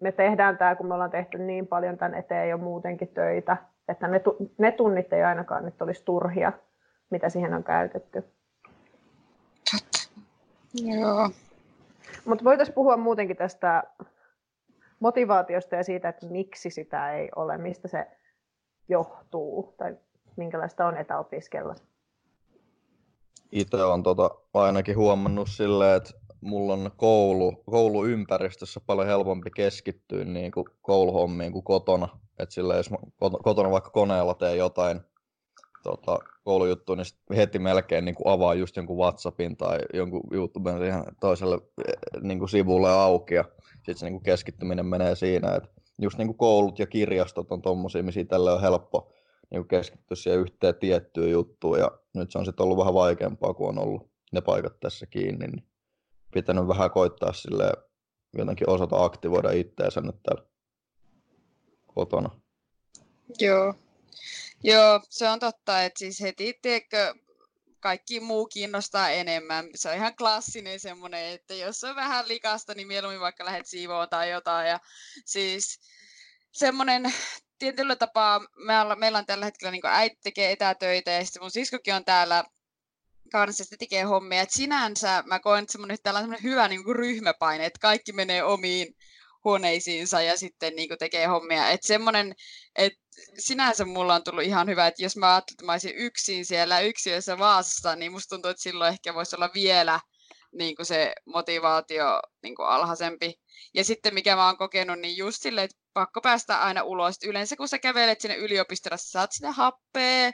me 0.00 0.12
tehdään 0.12 0.58
tämä, 0.58 0.76
kun 0.76 0.86
me 0.86 0.94
ollaan 0.94 1.10
tehty 1.10 1.38
niin 1.38 1.66
paljon 1.66 1.98
tämän 1.98 2.14
eteen 2.14 2.48
jo 2.48 2.58
muutenkin 2.58 3.08
töitä, 3.08 3.56
että 3.88 4.08
ne, 4.08 4.20
ne 4.58 4.72
tunnit 4.72 5.12
ei 5.12 5.22
ainakaan 5.22 5.64
nyt 5.64 5.82
olisi 5.82 6.04
turhia, 6.04 6.52
mitä 7.10 7.28
siihen 7.28 7.54
on 7.54 7.64
käytetty. 7.64 8.24
Joo. 10.74 11.30
Mutta 12.24 12.44
voitaisiin 12.44 12.74
puhua 12.74 12.96
muutenkin 12.96 13.36
tästä 13.36 13.82
motivaatiosta 15.00 15.76
ja 15.76 15.84
siitä, 15.84 16.08
että 16.08 16.26
miksi 16.26 16.70
sitä 16.70 17.12
ei 17.12 17.28
ole, 17.36 17.58
mistä 17.58 17.88
se 17.88 18.06
johtuu 18.88 19.74
tai 19.76 19.96
minkälaista 20.36 20.86
on 20.86 20.96
etäopiskella. 20.96 21.74
Itse 23.52 23.84
olen 23.84 24.02
tota 24.02 24.30
ainakin 24.54 24.96
huomannut 24.96 25.48
silleen, 25.50 25.96
että 25.96 26.10
mulla 26.40 26.72
on 26.72 26.90
koulu, 26.96 27.52
kouluympäristössä 27.70 28.80
paljon 28.86 29.08
helpompi 29.08 29.50
keskittyä 29.50 30.24
niin 30.24 30.52
kuin 30.52 30.66
kouluhommiin 30.82 31.52
kuin 31.52 31.64
kotona. 31.64 32.08
Et 32.38 32.50
silleen, 32.50 32.76
jos 32.76 32.90
kotona 33.42 33.70
vaikka 33.70 33.90
koneella 33.90 34.34
teen 34.34 34.58
jotain 34.58 35.00
tota, 35.82 36.18
koulujuttu, 36.44 36.94
niin 36.94 37.36
heti 37.36 37.58
melkein 37.58 38.04
niin 38.04 38.14
kuin 38.14 38.32
avaa 38.32 38.54
just 38.54 38.76
jonkun 38.76 38.98
WhatsAppin 38.98 39.56
tai 39.56 39.78
jonkun 39.94 40.22
YouTuben 40.30 40.84
ihan 40.84 41.04
toiselle 41.20 41.58
eh, 41.88 41.94
niin 42.22 42.38
kuin 42.38 42.48
sivulle 42.48 42.90
auki 42.90 43.34
ja 43.34 43.44
sitten 43.74 43.96
se 43.96 44.06
niin 44.06 44.14
kuin 44.14 44.22
keskittyminen 44.22 44.86
menee 44.86 45.14
siinä, 45.14 45.54
että 45.54 45.68
just 46.02 46.18
niin 46.18 46.28
kuin 46.28 46.38
koulut 46.38 46.78
ja 46.78 46.86
kirjastot 46.86 47.52
on 47.52 47.62
tommosia, 47.62 48.02
missä 48.02 48.24
tälle 48.24 48.52
on 48.52 48.60
helppo 48.60 49.12
niin 49.52 49.68
keskittyä 49.68 50.14
siihen 50.14 50.40
yhteen 50.40 50.74
tiettyyn 50.74 51.30
juttuun 51.30 51.78
ja 51.78 51.90
nyt 52.14 52.32
se 52.32 52.38
on 52.38 52.44
sitten 52.46 52.64
ollut 52.64 52.78
vähän 52.78 52.94
vaikeampaa, 52.94 53.54
kun 53.54 53.68
on 53.68 53.78
ollut 53.78 54.10
ne 54.32 54.40
paikat 54.40 54.80
tässä 54.80 55.06
kiinni, 55.06 55.46
niin 55.46 55.66
pitänyt 56.34 56.68
vähän 56.68 56.90
koittaa 56.90 57.32
sille 57.32 57.72
jotenkin 58.38 58.70
osata 58.70 59.04
aktivoida 59.04 59.50
itseänsä 59.50 60.00
nyt 60.00 60.22
täällä 60.22 60.44
kotona. 61.86 62.30
Joo, 63.40 63.74
Joo, 64.64 65.00
se 65.08 65.28
on 65.28 65.38
totta, 65.38 65.82
että 65.82 65.98
siis 65.98 66.20
heti 66.20 66.58
tiedätkö, 66.62 67.14
kaikki 67.80 68.20
muu 68.20 68.46
kiinnostaa 68.46 69.10
enemmän. 69.10 69.68
Se 69.74 69.88
on 69.88 69.94
ihan 69.94 70.16
klassinen 70.16 70.80
semmoinen, 70.80 71.26
että 71.26 71.54
jos 71.54 71.84
on 71.84 71.96
vähän 71.96 72.28
likasta, 72.28 72.74
niin 72.74 72.86
mieluummin 72.86 73.20
vaikka 73.20 73.44
lähdet 73.44 73.66
siivoon 73.66 74.08
tai 74.08 74.30
jotain. 74.30 74.68
Ja 74.68 74.80
siis 75.24 75.80
semmoinen 76.52 77.14
tietyllä 77.62 77.96
tapaa, 77.96 78.40
meillä, 78.56 78.96
meillä 78.96 79.18
on 79.18 79.26
tällä 79.26 79.44
hetkellä 79.44 79.70
niin 79.70 79.86
äiti 79.86 80.16
tekee 80.22 80.52
etätöitä 80.52 81.10
ja 81.10 81.24
sitten 81.24 81.42
mun 81.42 81.50
siskokin 81.50 81.94
on 81.94 82.04
täällä 82.04 82.44
kanssa 83.32 83.64
sitten 83.64 83.78
tekee 83.78 84.02
hommia. 84.02 84.42
Et 84.42 84.50
sinänsä 84.50 85.22
mä 85.26 85.40
koen, 85.40 85.62
että 85.62 85.72
semmoinen, 85.72 85.98
täällä 86.02 86.18
on 86.18 86.22
semmoinen 86.22 86.50
hyvä 86.50 86.68
niin 86.68 86.84
kuin 86.84 86.96
ryhmäpaine, 86.96 87.66
että 87.66 87.78
kaikki 87.80 88.12
menee 88.12 88.44
omiin 88.44 88.94
huoneisiinsa 89.44 90.22
ja 90.22 90.38
sitten 90.38 90.76
niin 90.76 90.88
kuin 90.88 90.98
tekee 90.98 91.26
hommia. 91.26 91.68
Että 91.68 91.86
semmoinen, 91.86 92.34
että 92.76 92.98
sinänsä 93.38 93.84
mulla 93.84 94.14
on 94.14 94.24
tullut 94.24 94.44
ihan 94.44 94.68
hyvä, 94.68 94.86
että 94.86 95.02
jos 95.02 95.16
mä 95.16 95.32
ajattelin, 95.32 95.54
että 95.54 95.64
mä 95.66 95.72
olisin 95.72 95.96
yksin 95.96 96.46
siellä 96.46 96.80
yksiössä 96.80 97.38
Vaasassa, 97.38 97.96
niin 97.96 98.12
musta 98.12 98.28
tuntuu, 98.28 98.50
että 98.50 98.62
silloin 98.62 98.92
ehkä 98.92 99.14
voisi 99.14 99.36
olla 99.36 99.50
vielä 99.54 100.00
niin 100.52 100.76
kuin 100.76 100.86
se 100.86 101.12
motivaatio 101.26 102.20
niin 102.42 102.54
kuin 102.54 102.68
alhaisempi. 102.68 103.40
Ja 103.74 103.84
sitten 103.84 104.14
mikä 104.14 104.36
mä 104.36 104.46
oon 104.46 104.58
kokenut, 104.58 104.98
niin 104.98 105.16
just 105.16 105.42
silleen, 105.42 105.64
että 105.64 105.76
pakko 105.92 106.20
päästä 106.20 106.62
aina 106.62 106.82
ulos. 106.82 107.16
Yleensä 107.26 107.56
kun 107.56 107.68
sä 107.68 107.78
kävelet 107.78 108.20
sinne 108.20 108.36
yliopistolla, 108.36 108.96
sä 108.96 109.10
saat 109.10 109.32
sinne 109.32 109.50
happea, 109.50 110.30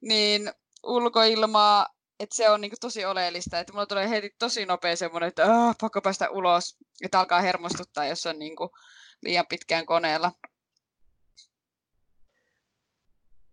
niin 0.00 0.52
ulkoilmaa, 0.82 1.86
että 2.20 2.36
se 2.36 2.50
on 2.50 2.60
niin 2.60 2.70
kuin 2.70 2.80
tosi 2.80 3.04
oleellista. 3.04 3.58
Että 3.58 3.72
mulla 3.72 3.86
tulee 3.86 4.10
heti 4.10 4.30
tosi 4.38 4.66
nopea 4.66 4.96
semmoinen, 4.96 5.28
että 5.28 5.42
äh, 5.42 5.76
pakko 5.80 6.00
päästä 6.00 6.30
ulos, 6.30 6.76
että 7.04 7.20
alkaa 7.20 7.40
hermostuttaa, 7.40 8.06
jos 8.06 8.26
on 8.26 8.38
niin 8.38 8.56
kuin 8.56 8.70
liian 9.22 9.46
pitkään 9.48 9.86
koneella. 9.86 10.32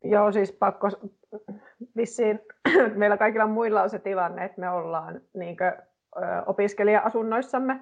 Joo, 0.04 0.32
siis 0.32 0.52
pakko, 0.52 0.88
vissiin 1.96 2.40
meillä 3.00 3.18
kaikilla 3.18 3.48
muilla 3.48 3.84
on 3.84 3.90
se 3.90 4.00
tilanne, 4.00 4.46
että 4.46 4.62
me 4.62 4.70
ollaan 4.70 5.22
niin 5.34 5.58
kuin, 5.58 5.72
opiskelija-asunnoissamme, 6.46 7.80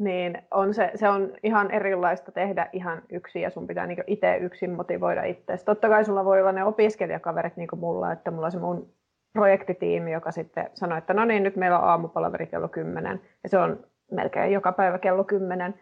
niin 0.00 0.42
on 0.50 0.74
se, 0.74 0.90
se 0.94 1.08
on 1.08 1.32
ihan 1.42 1.70
erilaista 1.70 2.32
tehdä 2.32 2.68
ihan 2.72 3.02
yksin 3.12 3.42
ja 3.42 3.50
sun 3.50 3.66
pitää 3.66 3.86
niin 3.86 4.04
itse 4.06 4.36
yksin 4.36 4.70
motivoida 4.70 5.22
itseäsi. 5.22 5.64
Totta 5.64 5.88
kai 5.88 6.04
sulla 6.04 6.24
voi 6.24 6.40
olla 6.40 6.52
ne 6.52 6.64
opiskelijakaverit 6.64 7.56
niin 7.56 7.68
kuin 7.68 7.80
mulla, 7.80 8.12
että 8.12 8.30
mulla 8.30 8.46
on 8.46 8.52
se 8.52 8.58
mun 8.58 8.92
projektitiimi, 9.32 10.12
joka 10.12 10.30
sitten 10.30 10.70
sanoi, 10.74 10.98
että 10.98 11.14
no 11.14 11.24
niin, 11.24 11.42
nyt 11.42 11.56
meillä 11.56 11.78
on 11.78 11.88
aamupalaveri 11.88 12.46
kello 12.46 12.68
10, 12.68 13.20
ja 13.42 13.48
se 13.48 13.58
on 13.58 13.84
melkein 14.10 14.52
joka 14.52 14.72
päivä 14.72 14.98
kello 14.98 15.24
10. 15.24 15.74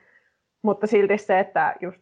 Mutta 0.64 0.87
silti 0.87 1.18
se, 1.18 1.38
että 1.38 1.75
just 1.80 2.00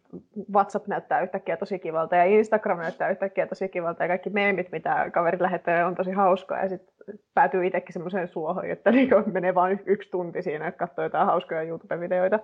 WhatsApp 0.53 0.87
näyttää 0.87 1.21
yhtäkkiä 1.21 1.57
tosi 1.57 1.79
kivalta 1.79 2.15
ja 2.15 2.23
Instagram 2.23 2.77
näyttää 2.77 3.09
yhtäkkiä 3.09 3.47
tosi 3.47 3.69
kivalta 3.69 4.03
ja 4.03 4.07
kaikki 4.07 4.29
meemit, 4.29 4.71
mitä 4.71 5.09
kaverit 5.13 5.41
lähettää, 5.41 5.87
on 5.87 5.95
tosi 5.95 6.11
hauskaa. 6.11 6.63
Ja 6.63 6.69
sitten 6.69 7.19
päätyy 7.33 7.67
itsekin 7.67 7.93
semmoiseen 7.93 8.27
suohon, 8.27 8.69
että 8.69 8.91
niinku 8.97 9.15
menee 9.31 9.55
vain 9.55 9.79
yksi 9.85 10.09
tunti 10.09 10.41
siinä, 10.41 10.67
että 10.67 10.79
katsoo 10.79 11.03
jotain 11.03 11.25
hauskoja 11.25 11.61
YouTube-videoita. 11.61 12.39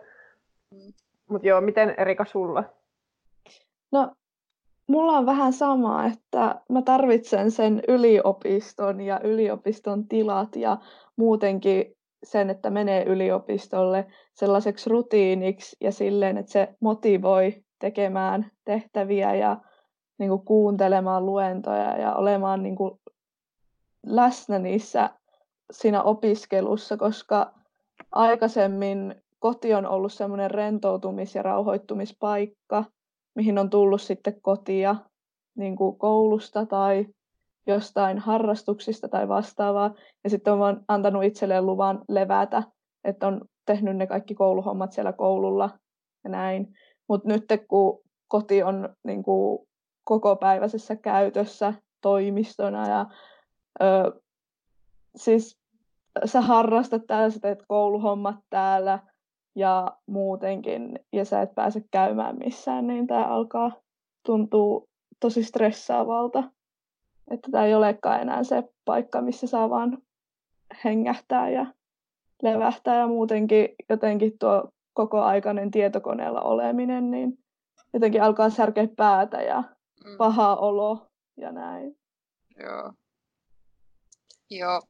Mutta 1.30 1.48
joo, 1.48 1.62
miten 1.62 1.96
Erika 1.98 2.26
sulla? 2.26 2.64
No, 3.92 4.12
mulla 4.88 5.18
on 5.18 5.26
vähän 5.26 5.54
sama, 5.54 6.06
että 6.06 6.62
mä 6.70 6.82
tarvitsen 6.82 7.52
sen 7.52 7.82
yliopiston 7.88 9.02
ja 9.02 9.20
yliopiston 9.24 10.08
tilat 10.08 10.56
ja 10.56 10.78
muutenkin 11.16 11.96
sen, 12.24 12.50
että 12.50 12.70
menee 12.70 13.04
yliopistolle 13.04 14.08
sellaiseksi 14.34 14.90
rutiiniksi 14.90 15.78
ja 15.82 15.92
silleen, 15.92 16.38
että 16.38 16.52
se 16.52 16.76
motivoi 16.80 17.64
tekemään 17.80 18.52
tehtäviä 18.66 19.36
ja 19.36 19.58
niin 20.18 20.30
kuin 20.30 20.46
kuuntelemaan 20.46 21.26
luentoja 21.26 21.98
ja 21.98 22.16
olemaan 22.16 22.64
niin 22.64 22.76
kuin 22.76 23.00
läsnä 24.06 24.60
niissä 24.60 25.10
siinä 25.72 26.04
opiskelussa, 26.04 26.98
koska 26.98 27.54
aikaisemmin 28.12 29.16
koti 29.40 29.74
on 29.74 29.86
ollut 29.86 30.14
semmoinen 30.14 30.52
rentoutumis- 30.52 31.36
ja 31.36 31.42
rauhoittumispaikka, 31.42 32.84
mihin 33.36 33.58
on 33.58 33.70
tullut 33.70 34.02
sitten 34.02 34.42
kotia 34.42 34.96
niin 35.58 35.76
kuin 35.76 35.98
koulusta 35.98 36.66
tai 36.66 37.06
jostain 37.68 38.20
harrastuksista 38.20 39.08
tai 39.08 39.28
vastaavaa. 39.28 39.94
Ja 40.24 40.30
sitten 40.30 40.54
on 40.54 40.60
vaan 40.60 40.84
antanut 40.88 41.24
itselleen 41.24 41.66
luvan 41.66 42.01
levätä, 42.10 42.63
että 43.04 43.28
on 43.28 43.42
tehnyt 43.66 43.98
ne 43.98 44.08
kaikki 44.08 44.36
kouluhommat 44.36 44.92
siellä 44.92 45.13
koululla 45.13 45.70
ja 46.24 46.30
näin. 46.30 46.74
Mutta 47.10 47.28
nyt 47.28 47.46
kun 47.68 48.01
koti 48.28 48.63
on 48.63 48.89
niin 49.04 49.24
kuin, 49.24 49.70
kokopäiväisessä 50.04 50.96
käytössä 50.96 51.74
toimistona 52.01 52.89
ja 52.89 53.06
ö, 53.82 54.22
siis 55.16 55.60
sä 56.25 56.42
harrastat 56.42 57.01
täällä, 57.08 57.30
sä 57.30 57.39
teet 57.39 57.63
kouluhommat 57.68 58.36
täällä 58.50 59.00
ja 59.56 59.98
muutenkin, 60.06 61.00
ja 61.13 61.25
sä 61.25 61.42
et 61.42 61.56
pääse 61.56 61.84
käymään 61.92 62.38
missään, 62.38 62.88
niin 62.88 63.08
tämä 63.08 63.25
alkaa 63.28 63.72
tuntua 64.25 64.88
tosi 65.20 65.44
stressaavalta. 65.44 66.44
Että 67.31 67.51
tämä 67.51 67.65
ei 67.65 67.75
olekaan 67.75 68.21
enää 68.21 68.43
se 68.43 68.63
paikka, 68.86 69.21
missä 69.21 69.48
saa 69.48 69.69
vaan 69.69 69.98
hengähtää 70.83 71.50
ja 71.50 71.65
levähtää 72.43 73.00
ja 73.00 73.07
muutenkin 73.07 73.69
jotenkin 73.89 74.39
tuo 74.39 74.69
koko 74.93 75.21
aikainen 75.21 75.71
tietokoneella 75.71 76.41
oleminen, 76.41 77.12
niin 77.12 77.39
jotenkin 77.93 78.24
alkaa 78.24 78.50
särkeä 78.50 78.88
päätä 78.98 79.41
ja 79.41 79.63
mm. 80.05 80.17
paha 80.17 80.55
olo 80.55 81.07
ja 81.38 81.51
näin. 81.51 82.00
Joo. 82.59 82.93
Joo. 84.50 84.81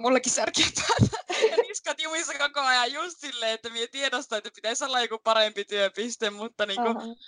Mullekin 0.00 0.32
särkeä 0.32 0.66
päätä 0.80 1.22
ja 1.50 1.56
niskat 1.56 2.00
jumissa 2.00 2.38
koko 2.38 2.60
ajan 2.60 2.92
just 2.92 3.18
silleen, 3.18 3.54
että 3.54 3.70
minä 3.70 3.86
tiedostan, 3.92 4.38
että 4.38 4.50
pitäisi 4.54 4.84
olla 4.84 5.00
joku 5.00 5.18
parempi 5.24 5.64
työpiste, 5.64 6.30
mutta 6.30 6.66
niinku, 6.66 6.88
uh-huh. 6.88 7.18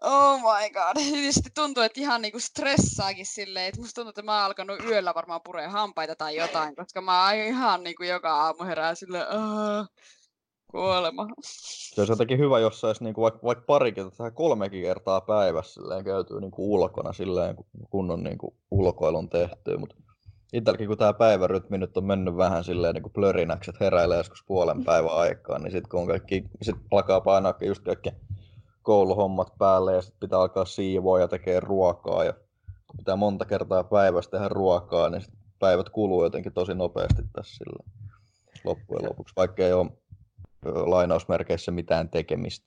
Oh 0.00 0.40
my 0.40 0.70
god. 0.70 1.22
Ja 1.26 1.32
sitten 1.32 1.52
tuntuu, 1.54 1.82
että 1.82 2.00
ihan 2.00 2.22
niinku 2.22 2.38
stressaakin 2.40 3.26
silleen, 3.26 3.66
että 3.66 3.80
musta 3.80 3.94
tuntuu, 3.94 4.08
että 4.08 4.22
mä 4.22 4.36
oon 4.36 4.44
alkanut 4.44 4.80
yöllä 4.84 5.14
varmaan 5.14 5.40
puree 5.44 5.66
hampaita 5.66 6.16
tai 6.16 6.36
jotain, 6.36 6.76
koska 6.76 7.00
mä 7.00 7.26
oon 7.26 7.34
ihan 7.34 7.82
niinku 7.82 8.02
joka 8.02 8.34
aamu 8.34 8.64
herää 8.64 8.94
silleen, 8.94 9.26
uh, 9.26 9.86
kuolema. 10.70 11.26
Se 11.42 12.00
olisi 12.00 12.12
jotenkin 12.12 12.38
hyvä, 12.38 12.58
jos 12.58 12.80
saisi 12.80 13.04
niinku 13.04 13.20
vaikka, 13.20 13.40
vaikka 13.42 13.64
parikin 13.66 14.10
tai 14.16 14.30
kolmekin 14.30 14.82
kertaa 14.82 15.20
päivässä 15.20 15.72
silleen 15.72 16.04
käytyy 16.04 16.40
niinku 16.40 16.74
ulkona 16.74 17.12
silleen, 17.12 17.56
kun 17.90 18.10
on 18.10 18.22
niinku 18.22 18.56
ulkoilun 18.70 19.28
tehty. 19.28 19.76
Mutta 19.76 19.96
itselläkin 20.52 20.88
kun 20.88 20.98
tämä 20.98 21.12
päivärytmi 21.12 21.78
nyt 21.78 21.96
on 21.96 22.04
mennyt 22.04 22.36
vähän 22.36 22.64
silleen 22.64 22.94
niin 22.94 23.12
plörinäksi, 23.12 23.70
että 23.70 23.84
heräilee 23.84 24.18
joskus 24.18 24.44
puolen 24.46 24.84
päivän 24.84 25.16
aikaa, 25.16 25.58
niin 25.58 25.72
sitten 25.72 25.88
kun 25.90 26.00
on 26.00 26.06
kaikki, 26.06 26.44
sit 26.62 26.76
alkaa 26.90 27.20
painaa 27.20 27.54
just 27.60 27.84
kaikki 27.84 28.10
kouluhommat 28.90 29.52
päälle 29.58 29.94
ja 29.94 30.02
sitten 30.02 30.20
pitää 30.20 30.40
alkaa 30.40 30.64
siivoa 30.64 31.20
ja 31.20 31.28
tekee 31.28 31.60
ruokaa 31.60 32.24
ja 32.24 32.32
kun 32.86 32.96
pitää 32.96 33.16
monta 33.16 33.44
kertaa 33.44 33.84
päivässä 33.84 34.30
tehdä 34.30 34.48
ruokaa, 34.48 35.10
niin 35.10 35.22
sit 35.22 35.34
päivät 35.58 35.88
kuluu 35.88 36.24
jotenkin 36.24 36.52
tosi 36.52 36.74
nopeasti 36.74 37.22
tässä 37.32 37.56
sillä 37.56 37.84
loppujen 38.64 39.08
lopuksi, 39.08 39.34
vaikka 39.36 39.62
ei 39.62 39.72
ole 39.72 39.90
lainausmerkeissä 40.64 41.70
mitään 41.70 42.08
tekemistä. 42.08 42.66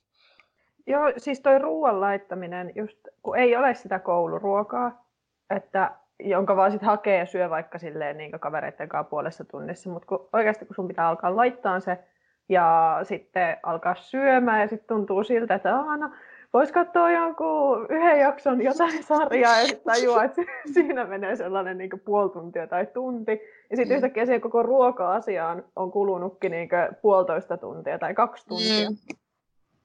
Joo, 0.86 1.12
siis 1.16 1.40
toi 1.40 1.58
ruoan 1.58 2.00
laittaminen, 2.00 2.72
just 2.74 2.98
kun 3.22 3.38
ei 3.38 3.56
ole 3.56 3.74
sitä 3.74 3.98
kouluruokaa, 3.98 5.06
että 5.50 5.96
jonka 6.20 6.56
vaan 6.56 6.70
sitten 6.70 6.88
hakee 6.88 7.18
ja 7.18 7.26
syö 7.26 7.50
vaikka 7.50 7.78
silleen 7.78 8.16
niin 8.16 8.40
kavereiden 8.40 8.88
kanssa 8.88 9.10
puolessa 9.10 9.44
tunnissa, 9.44 9.90
mutta 9.90 10.06
kun, 10.06 10.28
oikeasti 10.32 10.66
kun 10.66 10.74
sun 10.74 10.88
pitää 10.88 11.08
alkaa 11.08 11.36
laittaa 11.36 11.80
se 11.80 11.98
ja 12.48 12.98
sitten 13.02 13.56
alkaa 13.62 13.94
syömään 13.94 14.60
ja 14.60 14.68
sitten 14.68 14.88
tuntuu 14.88 15.24
siltä, 15.24 15.54
että 15.54 15.70
no, 15.70 16.10
voisi 16.54 16.72
katsoa 16.72 17.10
jonkun 17.10 17.86
yhden 17.90 18.20
jakson 18.20 18.62
jotain 18.62 19.02
sarjaa 19.02 19.60
ja 19.60 19.66
sitten 19.66 19.92
tajuaa, 19.94 20.24
että 20.24 20.42
siinä 20.74 21.04
menee 21.04 21.36
sellainen 21.36 21.78
niin 21.78 21.90
puoli 22.04 22.30
tuntia 22.30 22.66
tai 22.66 22.86
tunti. 22.86 23.32
Ja 23.70 23.76
sitten 23.76 23.94
mm. 23.94 23.96
yhtäkkiä 23.96 24.26
siihen 24.26 24.40
koko 24.40 24.62
ruoka-asiaan 24.62 25.64
on 25.76 25.90
kulunutkin 25.90 26.50
niin 26.50 26.68
puolitoista 27.02 27.56
tuntia 27.56 27.98
tai 27.98 28.14
kaksi 28.14 28.46
tuntia. 28.46 28.90
Mm. 28.90 28.96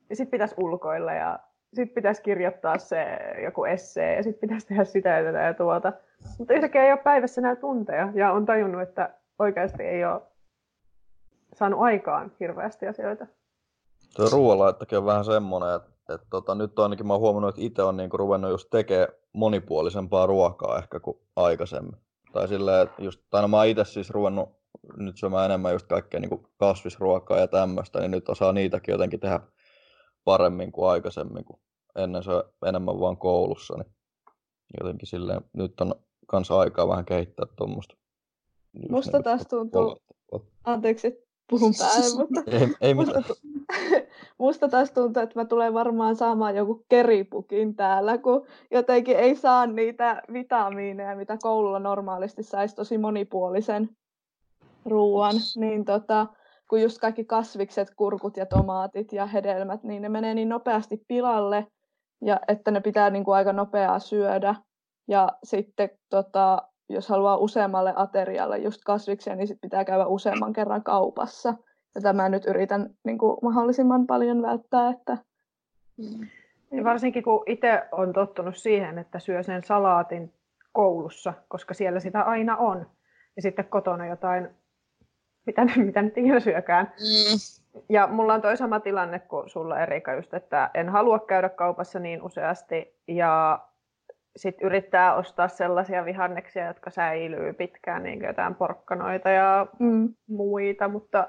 Ja 0.09 0.15
sitten 0.15 0.31
pitäisi 0.31 0.55
ulkoilla 0.57 1.13
ja 1.13 1.39
sitten 1.73 1.95
pitäisi 1.95 2.23
kirjoittaa 2.23 2.77
se 2.77 3.05
joku 3.43 3.65
essee 3.65 4.15
ja 4.15 4.23
sitten 4.23 4.49
pitäisi 4.49 4.67
tehdä 4.67 4.83
sitä 4.83 5.09
ja 5.09 5.23
tätä 5.23 5.39
ja 5.39 5.53
tuota. 5.53 5.93
Mutta 6.37 6.53
yhtäkkiä 6.53 6.83
ei 6.83 6.91
ole 6.91 6.99
päivässä 7.03 7.41
enää 7.41 7.55
tunteja 7.55 8.09
ja 8.13 8.31
on 8.31 8.45
tajunnut, 8.45 8.81
että 8.81 9.09
oikeasti 9.39 9.83
ei 9.83 10.05
ole 10.05 10.21
saanut 11.59 11.81
aikaan 11.81 12.31
hirveästi 12.39 12.87
asioita. 12.87 13.27
Tuo 14.15 14.29
ruoanlaittokin 14.31 14.97
on 14.97 15.05
vähän 15.05 15.25
semmoinen, 15.25 15.75
että, 15.75 16.13
että 16.13 16.27
tota, 16.29 16.55
nyt 16.55 16.79
ainakin 16.79 17.07
mä 17.07 17.13
oon 17.13 17.19
huomannut, 17.19 17.49
että 17.49 17.61
itse 17.61 17.83
on 17.83 17.97
niinku 17.97 18.17
ruvennut 18.17 18.51
just 18.51 18.67
tekemään 18.69 19.07
monipuolisempaa 19.33 20.25
ruokaa 20.25 20.77
ehkä 20.77 20.99
kuin 20.99 21.17
aikaisemmin. 21.35 21.97
Tai 22.33 22.47
silleen, 22.47 22.83
että 22.87 23.03
just, 23.03 23.21
tai 23.29 23.41
no 23.41 23.47
mä 23.47 23.57
oon 23.57 23.67
itse 23.67 23.85
siis 23.85 24.09
ruvennut 24.09 24.49
nyt 24.97 25.17
syömään 25.17 25.45
enemmän 25.45 25.73
just 25.73 25.87
kaikkea 25.87 26.19
niin 26.19 26.47
kasvisruokaa 26.57 27.39
ja 27.39 27.47
tämmöistä, 27.47 27.99
niin 27.99 28.11
nyt 28.11 28.29
osaa 28.29 28.51
niitäkin 28.51 28.91
jotenkin 28.91 29.19
tehdä 29.19 29.39
paremmin 30.23 30.71
kuin 30.71 30.89
aikaisemmin, 30.89 31.45
kun 31.45 31.59
ennen 31.95 32.23
se 32.23 32.31
enemmän 32.65 32.99
vaan 32.99 33.17
koulussa, 33.17 33.77
niin 33.77 33.93
jotenkin 34.79 35.07
silleen, 35.07 35.41
nyt 35.53 35.81
on 35.81 35.95
kanssa 36.27 36.59
aikaa 36.59 36.87
vähän 36.87 37.05
kehittää 37.05 37.45
tuommoista. 37.55 37.95
Musta 38.89 39.23
taas 39.23 39.47
tuntuu, 39.49 39.97
anteeksi, 40.63 41.28
puhun 41.49 41.73
päälle, 41.79 42.17
mutta 42.17 42.43
ei, 42.51 42.67
ei 42.81 42.93
musta, 42.93 43.23
musta 44.37 44.69
taas 44.69 44.91
tuntuu, 44.91 45.23
että 45.23 45.39
mä 45.39 45.45
tulen 45.45 45.73
varmaan 45.73 46.15
saamaan 46.15 46.55
joku 46.55 46.85
keripukin 46.89 47.75
täällä, 47.75 48.17
kun 48.17 48.45
jotenkin 48.71 49.17
ei 49.17 49.35
saa 49.35 49.67
niitä 49.67 50.21
vitamiineja, 50.33 51.15
mitä 51.15 51.37
koululla 51.41 51.79
normaalisti 51.79 52.43
saisi 52.43 52.75
tosi 52.75 52.97
monipuolisen 52.97 53.89
ruoan, 54.85 55.35
niin 55.55 55.85
tota, 55.85 56.27
kun 56.69 56.81
just 56.81 56.97
kaikki 56.97 57.25
kasvikset, 57.25 57.91
kurkut 57.95 58.37
ja 58.37 58.45
tomaatit 58.45 59.13
ja 59.13 59.25
hedelmät, 59.25 59.83
niin 59.83 60.01
ne 60.01 60.09
menee 60.09 60.33
niin 60.33 60.49
nopeasti 60.49 61.03
pilalle, 61.07 61.67
ja 62.21 62.39
että 62.47 62.71
ne 62.71 62.81
pitää 62.81 63.09
niin 63.09 63.23
kuin 63.23 63.35
aika 63.35 63.53
nopeaa 63.53 63.99
syödä. 63.99 64.55
Ja 65.07 65.29
sitten 65.43 65.89
tota, 66.09 66.61
jos 66.89 67.09
haluaa 67.09 67.37
useammalle 67.37 67.93
aterialle 67.95 68.57
just 68.57 68.81
kasviksia, 68.85 69.35
niin 69.35 69.47
sit 69.47 69.61
pitää 69.61 69.85
käydä 69.85 70.05
useamman 70.05 70.53
kerran 70.53 70.83
kaupassa. 70.83 71.53
Ja 71.95 72.01
tämä 72.01 72.29
nyt 72.29 72.45
yritän 72.45 72.89
niin 73.03 73.17
kuin 73.17 73.37
mahdollisimman 73.41 74.07
paljon 74.07 74.41
välttää. 74.41 74.89
Että... 74.89 75.17
Mm. 75.97 76.27
Ja 76.71 76.83
varsinkin 76.83 77.23
kun 77.23 77.43
itse 77.45 77.87
on 77.91 78.13
tottunut 78.13 78.57
siihen, 78.57 78.97
että 78.97 79.19
syö 79.19 79.43
sen 79.43 79.63
salaatin 79.63 80.33
koulussa, 80.71 81.33
koska 81.47 81.73
siellä 81.73 81.99
sitä 81.99 82.21
aina 82.21 82.57
on. 82.57 82.87
Ja 83.35 83.41
sitten 83.41 83.65
kotona 83.65 84.07
jotain, 84.07 84.49
mitä, 85.45 85.65
mitä 85.85 86.01
nyt 86.01 86.17
ikinä 86.17 86.39
syökään. 86.39 86.93
Mm. 86.99 87.39
Ja 87.89 88.07
mulla 88.07 88.33
on 88.33 88.41
toi 88.41 88.57
sama 88.57 88.79
tilanne 88.79 89.19
kuin 89.19 89.49
sulla 89.49 89.79
Erika 89.79 90.13
just, 90.13 90.33
että 90.33 90.71
en 90.73 90.89
halua 90.89 91.19
käydä 91.19 91.49
kaupassa 91.49 91.99
niin 91.99 92.21
useasti. 92.21 92.95
Ja 93.07 93.59
sitten 94.35 94.65
yrittää 94.65 95.15
ostaa 95.15 95.47
sellaisia 95.47 96.05
vihanneksia, 96.05 96.67
jotka 96.67 96.89
säilyy 96.89 97.53
pitkään, 97.53 98.03
niin 98.03 98.23
jotain 98.23 98.55
porkkanoita 98.55 99.29
ja 99.29 99.67
mm. 99.79 100.15
muita, 100.27 100.87
mutta, 100.87 101.27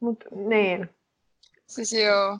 mutta 0.00 0.24
niin. 0.30 0.90
Siis 1.66 1.92
joo. 1.92 2.38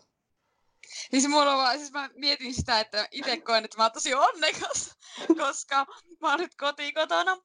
Siis, 1.11 1.29
mulla 1.29 1.57
vaan, 1.57 1.79
siis 1.79 1.93
mä 1.93 2.11
mietin 2.15 2.55
sitä, 2.55 2.81
että 2.81 3.09
itse 3.11 3.41
koen, 3.41 3.65
että 3.65 3.77
mä 3.77 3.85
oon 3.85 3.93
tosi 3.93 4.15
onnekas, 4.15 4.99
koska 5.39 5.87
mä 6.21 6.31
oon 6.31 6.41
nyt 6.41 6.55
kotikotona. 6.55 7.37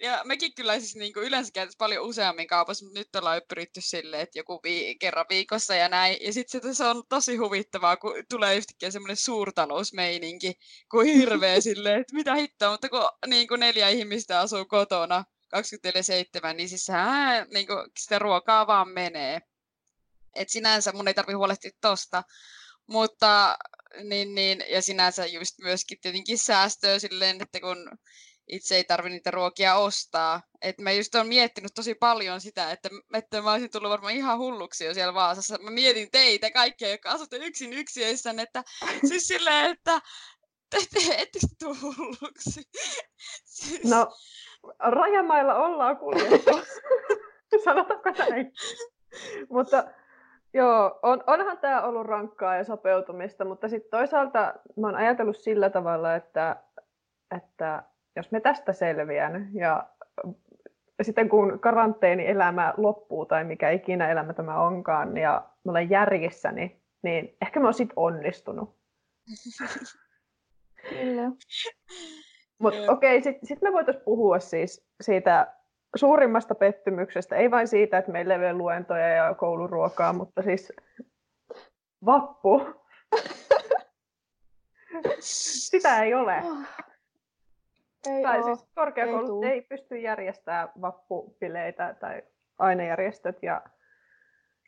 Ja 0.00 0.22
mekin 0.24 0.54
kyllä 0.54 0.78
siis 0.78 0.96
niin 0.96 1.12
kuin 1.12 1.26
yleensä 1.26 1.52
käytäisiin 1.52 1.78
paljon 1.78 2.04
useammin 2.04 2.46
kaupassa, 2.46 2.84
mutta 2.84 2.98
nyt 2.98 3.16
ollaan 3.16 3.42
pyritty 3.48 3.80
silleen, 3.80 4.22
että 4.22 4.38
joku 4.38 4.60
vii- 4.64 4.98
kerran 4.98 5.26
viikossa 5.28 5.74
ja 5.74 5.88
näin. 5.88 6.16
Ja 6.20 6.32
sitten 6.32 6.74
se 6.74 6.84
on 6.84 7.02
tosi 7.08 7.36
huvittavaa, 7.36 7.96
kun 7.96 8.14
tulee 8.30 8.56
yhtäkkiä 8.56 8.90
semmoinen 8.90 9.16
suurtalousmeininki, 9.16 10.54
kuin 10.90 11.06
hirveä 11.06 11.60
silleen, 11.70 12.00
että 12.00 12.14
mitä 12.14 12.34
hittoa, 12.34 12.70
mutta 12.70 12.88
kun 12.88 13.08
niin 13.26 13.48
kuin 13.48 13.60
neljä 13.60 13.88
ihmistä 13.88 14.40
asuu 14.40 14.64
kotona 14.64 15.24
24-7, 15.56 16.54
niin 16.54 16.68
siis 16.68 16.84
sehän 16.84 17.46
niin 17.54 17.66
kuin, 17.66 17.90
sitä 17.98 18.18
ruokaa 18.18 18.66
vaan 18.66 18.88
menee. 18.88 19.40
Et 20.34 20.48
sinänsä 20.48 20.92
mun 20.92 21.08
ei 21.08 21.14
tarvi 21.14 21.32
huolehtia 21.32 21.70
tosta. 21.80 22.22
Mutta 22.86 23.58
niin, 24.02 24.34
niin, 24.34 24.64
ja 24.68 24.82
sinänsä 24.82 25.26
just 25.26 25.58
myöskin 25.58 25.98
tietenkin 26.00 26.38
säästöä 26.38 26.98
silleen, 26.98 27.42
että 27.42 27.60
kun 27.60 27.90
itse 28.48 28.76
ei 28.76 28.84
tarvitse 28.84 29.14
niitä 29.14 29.30
ruokia 29.30 29.74
ostaa. 29.74 30.42
Et 30.62 30.78
mä 30.78 30.92
just 30.92 31.14
olen 31.14 31.26
miettinyt 31.26 31.74
tosi 31.74 31.94
paljon 31.94 32.40
sitä, 32.40 32.70
että, 32.70 32.88
että 33.14 33.42
mä 33.42 33.52
olisin 33.52 33.70
tullut 33.70 33.90
varmaan 33.90 34.14
ihan 34.14 34.38
hulluksi 34.38 34.84
jo 34.84 34.94
siellä 34.94 35.14
Vaasassa. 35.14 35.58
Mä 35.62 35.70
mietin 35.70 36.10
teitä 36.10 36.50
kaikkia, 36.50 36.90
jotka 36.90 37.10
asutte 37.10 37.36
yksin 37.36 37.72
yksiöissään, 37.72 38.38
että 38.38 38.62
siis 39.08 39.28
silleen, 39.28 39.70
että 39.70 40.00
te, 40.70 40.78
te 40.94 41.00
ettekö 41.12 41.46
tule 41.58 41.76
hulluksi? 41.82 42.62
Siis... 43.44 43.84
No, 43.84 44.06
rajamailla 44.78 45.54
ollaan 45.54 45.96
kuljettu. 45.96 46.50
Sanotaanko 47.64 48.10
näin? 48.10 48.52
Mutta 49.50 49.84
Joo, 50.54 50.98
on, 51.02 51.24
onhan 51.26 51.58
tämä 51.58 51.82
ollut 51.82 52.06
rankkaa 52.06 52.56
ja 52.56 52.64
sopeutumista, 52.64 53.44
mutta 53.44 53.68
sitten 53.68 53.90
toisaalta 53.90 54.54
mä 54.76 54.86
oon 54.86 54.96
ajatellut 54.96 55.36
sillä 55.38 55.70
tavalla, 55.70 56.14
että, 56.14 56.56
että 57.36 57.82
jos 58.16 58.30
me 58.30 58.40
tästä 58.40 58.72
selviän 58.72 59.50
ja 59.54 59.88
sitten 61.02 61.28
kun 61.28 61.60
karanteenielämä 61.60 62.74
loppuu 62.76 63.26
tai 63.26 63.44
mikä 63.44 63.70
ikinä 63.70 64.10
elämä 64.10 64.32
tämä 64.32 64.62
onkaan 64.62 65.16
ja 65.16 65.48
mä 65.64 65.70
olen 65.70 65.90
järjissäni, 65.90 66.82
niin 67.02 67.36
ehkä 67.42 67.60
mä 67.60 67.66
oon 67.66 67.74
sitten 67.74 67.98
onnistunut. 67.98 68.76
Kyllä. 70.88 71.30
Mutta 72.58 72.92
okei, 72.92 73.18
okay, 73.18 73.22
sitten 73.22 73.46
sit 73.46 73.62
me 73.62 73.72
voitaisiin 73.72 74.04
puhua 74.04 74.38
siis 74.38 74.86
siitä 75.00 75.54
suurimmasta 75.96 76.54
pettymyksestä, 76.54 77.36
ei 77.36 77.50
vain 77.50 77.68
siitä, 77.68 77.98
että 77.98 78.12
meillä 78.12 78.34
ei 78.34 78.40
ole 78.40 78.52
luentoja 78.52 79.08
ja 79.08 79.34
kouluruokaa, 79.34 80.12
mutta 80.12 80.42
siis 80.42 80.72
vappu. 82.06 82.62
Sitä 85.20 86.02
ei 86.02 86.14
ole. 86.14 86.42
Ei 88.08 88.22
tai 88.22 88.38
oo. 88.38 88.44
siis 88.44 88.68
korkeakoulut 88.74 89.44
ei 89.44 89.50
ei 89.50 89.62
pysty 89.62 89.98
järjestämään 89.98 90.68
vappupileitä 90.80 91.94
tai 92.00 92.22
ainejärjestöt 92.58 93.42
ja 93.42 93.62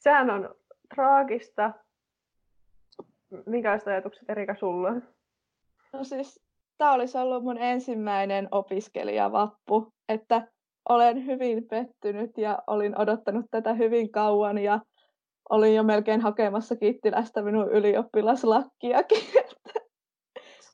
sehän 0.00 0.30
on 0.30 0.54
traagista. 0.94 1.72
Minkälaiset 3.46 3.88
ajatukset 3.88 4.30
Erika 4.30 4.54
sulla? 4.54 4.88
on? 4.88 5.02
No 5.92 6.04
siis, 6.04 6.40
tämä 6.78 6.92
olisi 6.92 7.18
ollut 7.18 7.44
mun 7.44 7.58
ensimmäinen 7.58 8.48
opiskelijavappu, 8.50 9.92
että 10.08 10.48
olen 10.88 11.26
hyvin 11.26 11.68
pettynyt 11.68 12.38
ja 12.38 12.58
olin 12.66 13.00
odottanut 13.00 13.46
tätä 13.50 13.74
hyvin 13.74 14.10
kauan 14.12 14.58
ja 14.58 14.80
olin 15.50 15.74
jo 15.74 15.82
melkein 15.82 16.20
hakemassa 16.20 16.76
Kittilästä 16.76 17.42
minun 17.42 17.72
ylioppilaslakkiakin. 17.72 19.18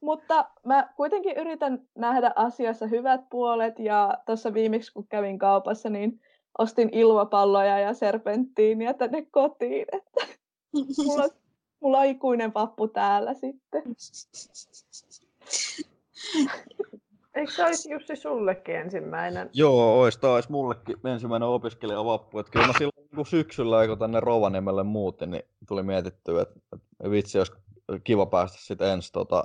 Mutta 0.03 0.49
mä 0.65 0.89
kuitenkin 0.97 1.37
yritän 1.37 1.89
nähdä 1.95 2.33
asiassa 2.37 2.87
hyvät 2.87 3.21
puolet 3.31 3.79
ja 3.79 4.19
tuossa 4.27 4.55
viimeksi 4.55 4.93
kun 4.93 5.07
kävin 5.09 5.39
kaupassa, 5.39 5.91
niin 5.91 6.21
ostin 6.59 6.89
ilmapalloja 6.93 7.79
ja 7.79 7.95
serpenttiiniä 7.95 8.95
tänne 8.95 9.27
kotiin. 9.31 9.87
Että 9.93 10.27
mulla, 11.07 11.25
on- 11.25 11.31
mulla 11.81 11.99
on 11.99 12.07
ikuinen 12.07 12.55
vappu 12.55 12.89
täällä 12.89 13.35
sitten. 13.35 13.83
Eikö 17.35 17.53
se 17.53 17.65
olisi 17.65 17.93
Jussi 17.93 18.17
sullekin 18.17 18.77
ensimmäinen? 18.77 19.51
Joo, 19.53 20.01
ois 20.01 20.19
taas 20.19 20.49
mullekin 20.49 20.97
ensimmäinen 21.07 21.49
opiskelijavappu. 21.49 22.39
Et 22.39 22.51
kyllä 22.51 22.67
mä 22.67 22.73
silloin 22.79 23.09
kun 23.15 23.27
syksyllä, 23.27 23.87
kun 23.87 23.99
tänne 23.99 24.21
Rovaniemelle 24.21 24.83
muutin, 24.83 25.31
niin 25.31 25.43
tuli 25.69 25.83
mietittyä, 25.83 26.43
että, 26.43 26.61
että 26.73 27.11
vitsi, 27.11 27.39
olisi 27.39 27.53
kiva 28.05 28.27
päästä 28.27 28.59
sitten 28.61 28.89
ensi 28.89 29.13
tota, 29.13 29.45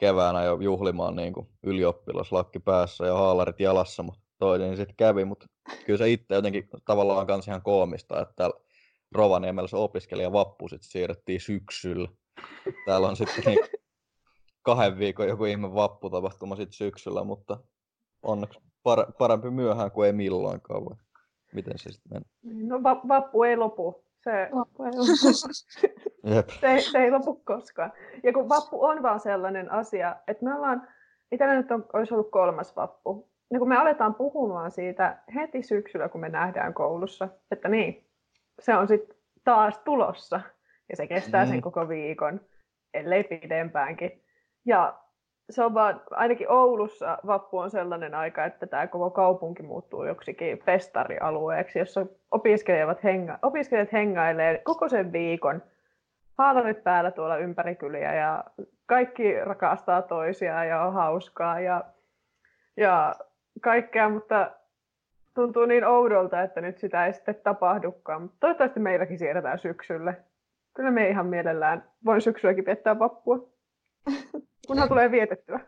keväänä 0.00 0.44
jo 0.44 0.58
juhlimaan 0.60 1.16
niin 1.16 1.32
kuin 1.32 1.48
ylioppilaslakki 1.62 2.58
päässä 2.58 3.06
ja 3.06 3.14
haalarit 3.14 3.60
jalassa, 3.60 4.02
mutta 4.02 4.20
toi 4.38 4.58
niin 4.58 4.76
sitten 4.76 4.96
kävi, 4.96 5.24
mutta 5.24 5.46
kyllä 5.86 5.98
se 5.98 6.10
itse 6.10 6.34
jotenkin 6.34 6.68
tavallaan 6.84 7.26
kans 7.26 7.48
ihan 7.48 7.62
koomista, 7.62 8.22
että 8.22 8.34
täällä 8.36 8.60
Rovaniemellä 9.12 9.68
se 9.68 9.76
opiskelijavappu 9.76 10.68
sitten 10.68 10.90
siirrettiin 10.90 11.40
syksyllä. 11.40 12.08
Täällä 12.86 13.08
on 13.08 13.16
sitten 13.16 13.44
niin 13.46 13.58
kahden 14.62 14.98
viikon 14.98 15.28
joku 15.28 15.44
ihme 15.44 15.74
vapputapahtuma 15.74 16.56
sitten 16.56 16.72
syksyllä, 16.72 17.24
mutta 17.24 17.58
onneksi 18.22 18.58
par- 18.58 19.12
parempi 19.18 19.50
myöhään 19.50 19.90
kuin 19.90 20.06
ei 20.06 20.12
milloinkaan. 20.12 20.84
Vai? 20.84 20.96
Miten 21.54 21.78
se 21.78 21.92
sitten 21.92 22.12
meni? 22.12 22.66
No 22.68 22.82
va- 22.82 23.08
vappu 23.08 23.42
ei 23.42 23.56
lopu. 23.56 24.04
Se. 24.24 24.50
Jep. 26.24 26.48
se, 26.60 26.66
ei- 26.66 26.82
se 26.82 26.98
ei 26.98 27.10
lopu 27.10 27.34
koskaan. 27.44 27.92
Ja 28.22 28.32
kun 28.32 28.48
vappu 28.48 28.84
on 28.84 29.02
vaan 29.02 29.20
sellainen 29.20 29.72
asia, 29.72 30.16
että 30.28 30.44
me 30.44 30.54
ollaan, 30.54 30.88
itsellä 31.32 31.54
nyt 31.54 31.70
on, 31.70 31.86
olisi 31.92 32.14
ollut 32.14 32.30
kolmas 32.30 32.76
vappu. 32.76 33.30
Ja 33.52 33.58
kun 33.58 33.68
me 33.68 33.76
aletaan 33.76 34.14
puhumaan 34.14 34.70
siitä 34.70 35.18
heti 35.34 35.62
syksyllä, 35.62 36.08
kun 36.08 36.20
me 36.20 36.28
nähdään 36.28 36.74
koulussa, 36.74 37.28
että 37.50 37.68
niin, 37.68 38.06
se 38.60 38.74
on 38.76 38.88
sitten 38.88 39.16
taas 39.44 39.78
tulossa. 39.78 40.40
Ja 40.88 40.96
se 40.96 41.06
kestää 41.06 41.46
sen 41.46 41.54
Mm. 41.56 41.60
koko 41.62 41.88
viikon, 41.88 42.40
ellei 42.94 43.24
pidempäänkin. 43.24 44.24
Ja 44.64 44.98
se 45.50 45.64
on 45.64 45.74
vaan, 45.74 46.02
ainakin 46.10 46.50
Oulussa 46.50 47.18
vappu 47.26 47.58
on 47.58 47.70
sellainen 47.70 48.14
aika, 48.14 48.44
että 48.44 48.66
tämä 48.66 48.86
koko 48.86 49.10
kaupunki 49.10 49.62
muuttuu 49.62 50.04
joksikin 50.04 50.58
festarialueeksi, 50.58 51.78
jossa 51.78 52.06
opiskelijat, 52.30 53.04
henga, 53.04 53.38
opiskelijat 53.42 53.92
hengailee 53.92 54.58
koko 54.64 54.88
sen 54.88 55.12
viikon 55.12 55.62
haalarit 56.38 56.84
päällä 56.84 57.10
tuolla 57.10 57.36
ympäri 57.36 57.76
kyliä 57.76 58.14
ja 58.14 58.44
kaikki 58.86 59.40
rakastaa 59.44 60.02
toisiaan 60.02 60.68
ja 60.68 60.82
on 60.82 60.92
hauskaa 60.92 61.60
ja, 61.60 61.84
ja 62.76 63.14
kaikkea, 63.60 64.08
mutta 64.08 64.50
tuntuu 65.34 65.66
niin 65.66 65.84
oudolta, 65.84 66.42
että 66.42 66.60
nyt 66.60 66.78
sitä 66.78 67.06
ei 67.06 67.12
sitten 67.12 67.34
tapahdukaan. 67.34 68.22
Mutta 68.22 68.36
toivottavasti 68.40 68.80
meilläkin 68.80 69.18
siirretään 69.18 69.58
syksylle. 69.58 70.16
Kyllä 70.74 70.90
me 70.90 71.08
ihan 71.08 71.26
mielellään 71.26 71.84
voin 72.04 72.20
syksylläkin 72.20 72.66
viettää 72.66 72.98
vappua, 72.98 73.48
kunhan 74.70 74.88
tulee 74.88 75.10
vietettyä. 75.10 75.60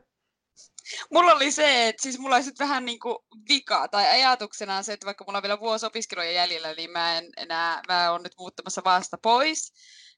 Mulla 1.12 1.33
oli 1.33 1.51
se, 1.51 1.88
että 1.88 2.03
siis 2.03 2.19
mulla 2.19 2.37
oli 2.37 2.43
sit 2.43 2.59
vähän 2.59 2.85
niinku 2.85 3.25
vika, 3.49 3.88
tai 3.88 4.07
ajatuksena 4.07 4.77
on 4.77 4.85
se, 4.85 4.93
että 4.93 5.07
vaikka 5.07 5.25
mulla 5.25 5.38
on 5.38 5.43
vielä 5.43 5.61
vuosi 5.61 5.87
opiskeluja 5.87 6.31
jäljellä, 6.31 6.75
niin 6.75 6.91
mä 6.91 7.19
en 7.19 7.31
enää, 7.37 7.81
mä 7.88 8.11
oon 8.11 8.23
nyt 8.23 8.33
muuttamassa 8.38 8.83
vasta 8.85 9.19
pois. 9.23 9.73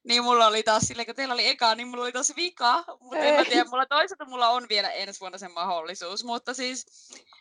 Niin 0.08 0.24
mulla 0.24 0.46
oli 0.46 0.62
taas 0.62 0.82
silleen, 0.82 1.06
kun 1.06 1.14
teillä 1.14 1.34
oli 1.34 1.48
eka, 1.48 1.74
niin 1.74 1.88
mulla 1.88 2.02
oli 2.02 2.12
taas 2.12 2.36
vika. 2.36 2.84
Mutta 3.00 3.16
en 3.18 3.34
mä 3.34 3.44
tiedä, 3.44 3.64
mulla 3.64 3.86
toisaalta 3.86 4.24
mulla 4.24 4.48
on 4.48 4.66
vielä 4.68 4.90
ensi 4.90 5.20
vuonna 5.20 5.38
se 5.38 5.48
mahdollisuus. 5.48 6.24
Mutta 6.24 6.54
siis, 6.54 6.86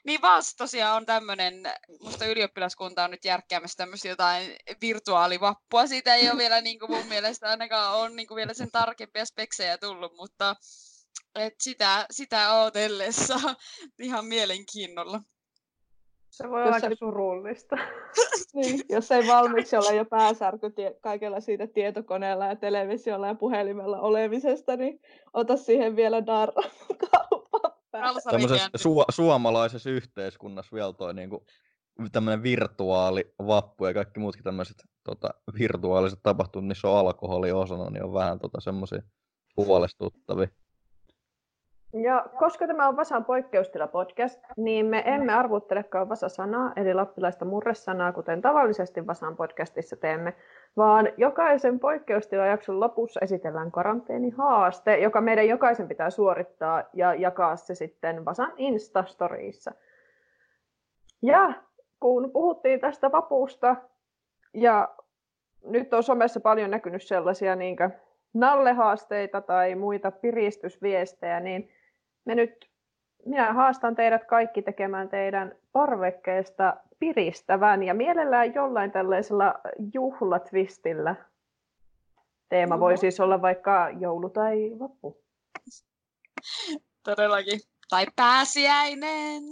niin 0.05 0.21
vasta 0.21 0.57
tosiaan 0.57 0.97
on 0.97 1.05
tämmönen, 1.05 1.63
musta 2.01 2.25
ylioppilaskunta 2.25 3.03
on 3.03 3.11
nyt 3.11 3.25
järkkäämässä 3.25 3.77
tämmöistä 3.77 4.07
jotain 4.07 4.55
virtuaalivappua. 4.81 5.87
Siitä 5.87 6.15
ei 6.15 6.29
ole 6.29 6.37
vielä 6.37 6.61
niin 6.61 6.79
kuin 6.79 6.91
mun 6.91 7.05
mielestä 7.05 7.49
ainakaan 7.49 7.95
on 7.95 8.15
niin 8.15 8.27
kuin 8.27 8.35
vielä 8.35 8.53
sen 8.53 8.71
tarkempia 8.71 9.25
speksejä 9.25 9.77
tullut, 9.77 10.15
mutta 10.15 10.55
et 11.35 11.53
sitä, 11.59 12.05
sitä 12.11 12.53
ootellessa 12.53 13.35
ihan 13.99 14.25
mielenkiinnolla. 14.25 15.21
Se 16.29 16.49
voi 16.49 16.63
olla 16.63 16.75
aika 16.75 16.87
ei- 16.87 16.95
surullista. 16.95 17.77
Niin, 18.53 18.81
jos 18.89 19.11
ei 19.11 19.27
valmiiksi 19.27 19.75
olla 19.75 19.91
jo 19.91 20.05
pääsärky 20.05 20.69
tie- 20.69 20.95
kaikella 21.01 21.39
siitä 21.39 21.67
tietokoneella 21.67 22.45
ja 22.45 22.55
televisiolla 22.55 23.27
ja 23.27 23.35
puhelimella 23.35 23.99
olemisesta, 23.99 24.75
niin 24.75 24.99
ota 25.33 25.57
siihen 25.57 25.95
vielä 25.95 26.25
darra 26.25 26.61
Tämmöisessä 28.31 28.69
su- 28.77 29.05
suomalaisessa 29.09 29.89
yhteiskunnassa 29.89 30.75
vielä 30.75 30.93
toi 30.93 31.13
niinku, 31.13 31.45
tämmöinen 32.11 32.43
virtuaali 32.43 33.33
vappu 33.47 33.85
ja 33.85 33.93
kaikki 33.93 34.19
muutkin 34.19 34.43
tämmöiset 34.43 34.77
tota, 35.03 35.29
virtuaaliset 35.59 36.19
tapahtumat, 36.23 36.67
niissä 36.67 36.87
on 36.87 36.99
alkoholi 36.99 37.51
osana, 37.51 37.89
niin 37.89 38.03
on 38.03 38.13
vähän 38.13 38.39
tota, 38.39 38.61
semmoisia 38.61 39.01
huolestuttavia. 39.57 40.47
Ja 41.93 42.25
koska 42.39 42.67
tämä 42.67 42.87
on 42.87 42.97
Vasan 42.97 43.25
poikkeustila 43.25 43.87
podcast, 43.87 44.43
niin 44.57 44.85
me 44.85 45.03
emme 45.05 45.33
arvuttelekaan 45.33 46.09
Vasa-sanaa, 46.09 46.73
eli 46.75 46.93
lappilaista 46.93 47.45
murresanaa, 47.45 48.11
kuten 48.11 48.41
tavallisesti 48.41 49.07
Vasan 49.07 49.35
podcastissa 49.35 49.95
teemme, 49.95 50.33
vaan 50.77 51.09
jokaisen 51.17 51.79
poikkeustilajakson 51.79 52.79
lopussa 52.79 53.19
esitellään 53.23 53.71
karanteenihaaste, 53.71 54.97
joka 54.97 55.21
meidän 55.21 55.47
jokaisen 55.47 55.87
pitää 55.87 56.09
suorittaa 56.09 56.83
ja 56.93 57.13
jakaa 57.13 57.55
se 57.55 57.75
sitten 57.75 58.25
Vasan 58.25 58.53
Instastoriissa. 58.57 59.71
Ja 61.21 61.53
kun 61.99 62.31
puhuttiin 62.31 62.79
tästä 62.79 63.11
vapuusta, 63.11 63.75
ja 64.53 64.95
nyt 65.63 65.93
on 65.93 66.03
somessa 66.03 66.39
paljon 66.39 66.71
näkynyt 66.71 67.03
sellaisia 67.03 67.55
niin 67.55 67.77
nallehaasteita 68.33 69.41
tai 69.41 69.75
muita 69.75 70.11
piristysviestejä, 70.11 71.39
niin 71.39 71.69
me 72.25 72.35
nyt, 72.35 72.69
minä 73.25 73.53
haastan 73.53 73.95
teidät 73.95 74.25
kaikki 74.25 74.61
tekemään 74.61 75.09
teidän 75.09 75.55
parvekkeesta 75.71 76.77
piristävän 76.99 77.83
ja 77.83 77.93
mielellään 77.93 78.53
jollain 78.53 78.91
tällaisella 78.91 79.53
juhlatvistillä. 79.93 81.15
Teema 82.49 82.79
voi 82.79 82.97
siis 82.97 83.19
olla 83.19 83.41
vaikka 83.41 83.89
joulu 83.99 84.29
tai 84.29 84.71
vappu. 84.79 85.23
Todellakin. 87.03 87.59
Tai 87.89 88.05
pääsiäinen. 88.15 89.43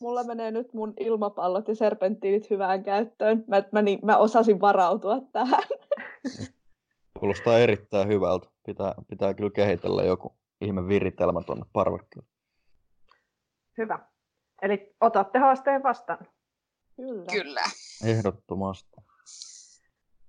Mulla 0.00 0.24
menee 0.24 0.50
nyt 0.50 0.74
mun 0.74 0.94
ilmapallot 1.00 1.68
ja 1.68 1.74
serpenttiinit 1.74 2.50
hyvään 2.50 2.82
käyttöön. 2.82 3.44
Mä, 3.46 3.62
mä, 3.72 3.82
niin, 3.82 3.98
mä 4.02 4.16
osasin 4.16 4.60
varautua 4.60 5.20
tähän. 5.32 5.62
Kuulostaa 7.18 7.58
erittäin 7.58 8.08
hyvältä. 8.08 8.48
Pitää, 8.66 8.94
pitää 9.08 9.34
kyllä 9.34 9.50
kehitellä 9.50 10.02
joku 10.02 10.39
ihme 10.60 10.88
viritelmä 10.88 11.40
tuonne 11.46 11.64
parvekkeelle. 11.72 12.28
Hyvä. 13.78 13.98
Eli 14.62 14.94
otatte 15.00 15.38
haasteen 15.38 15.82
vastaan. 15.82 16.26
Kyllä. 16.96 17.24
Kyllä. 17.32 17.62
Ehdottomasti. 18.04 18.96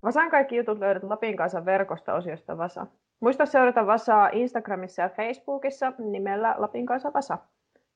Vasan 0.02 0.30
kaikki 0.30 0.56
jutut 0.56 0.78
löydät 0.78 1.02
Lapin 1.02 1.36
kanssa 1.36 1.64
verkosta 1.64 2.14
osiosta 2.14 2.58
Vasa. 2.58 2.86
Muista 3.20 3.46
seurata 3.46 3.86
Vasaa 3.86 4.28
Instagramissa 4.32 5.02
ja 5.02 5.08
Facebookissa 5.08 5.92
nimellä 5.98 6.54
Lapin 6.58 6.86
kanssa 6.86 7.12
Vasa. 7.12 7.38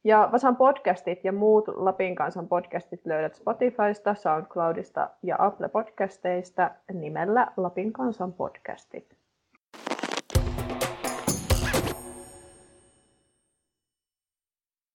Ja 0.05 0.29
Vasan 0.33 0.57
podcastit 0.57 1.25
ja 1.25 1.33
muut 1.33 1.69
Lapin 1.69 2.15
kansan 2.15 2.49
podcastit 2.49 3.07
löydät 3.07 3.35
Spotifysta, 3.35 4.15
SoundCloudista 4.15 5.11
ja 5.23 5.37
Apple 5.39 5.69
Podcasteista 5.69 6.71
nimellä 6.93 7.53
Lapin 7.57 7.93
kansan 7.93 8.33
podcastit. 8.33 9.17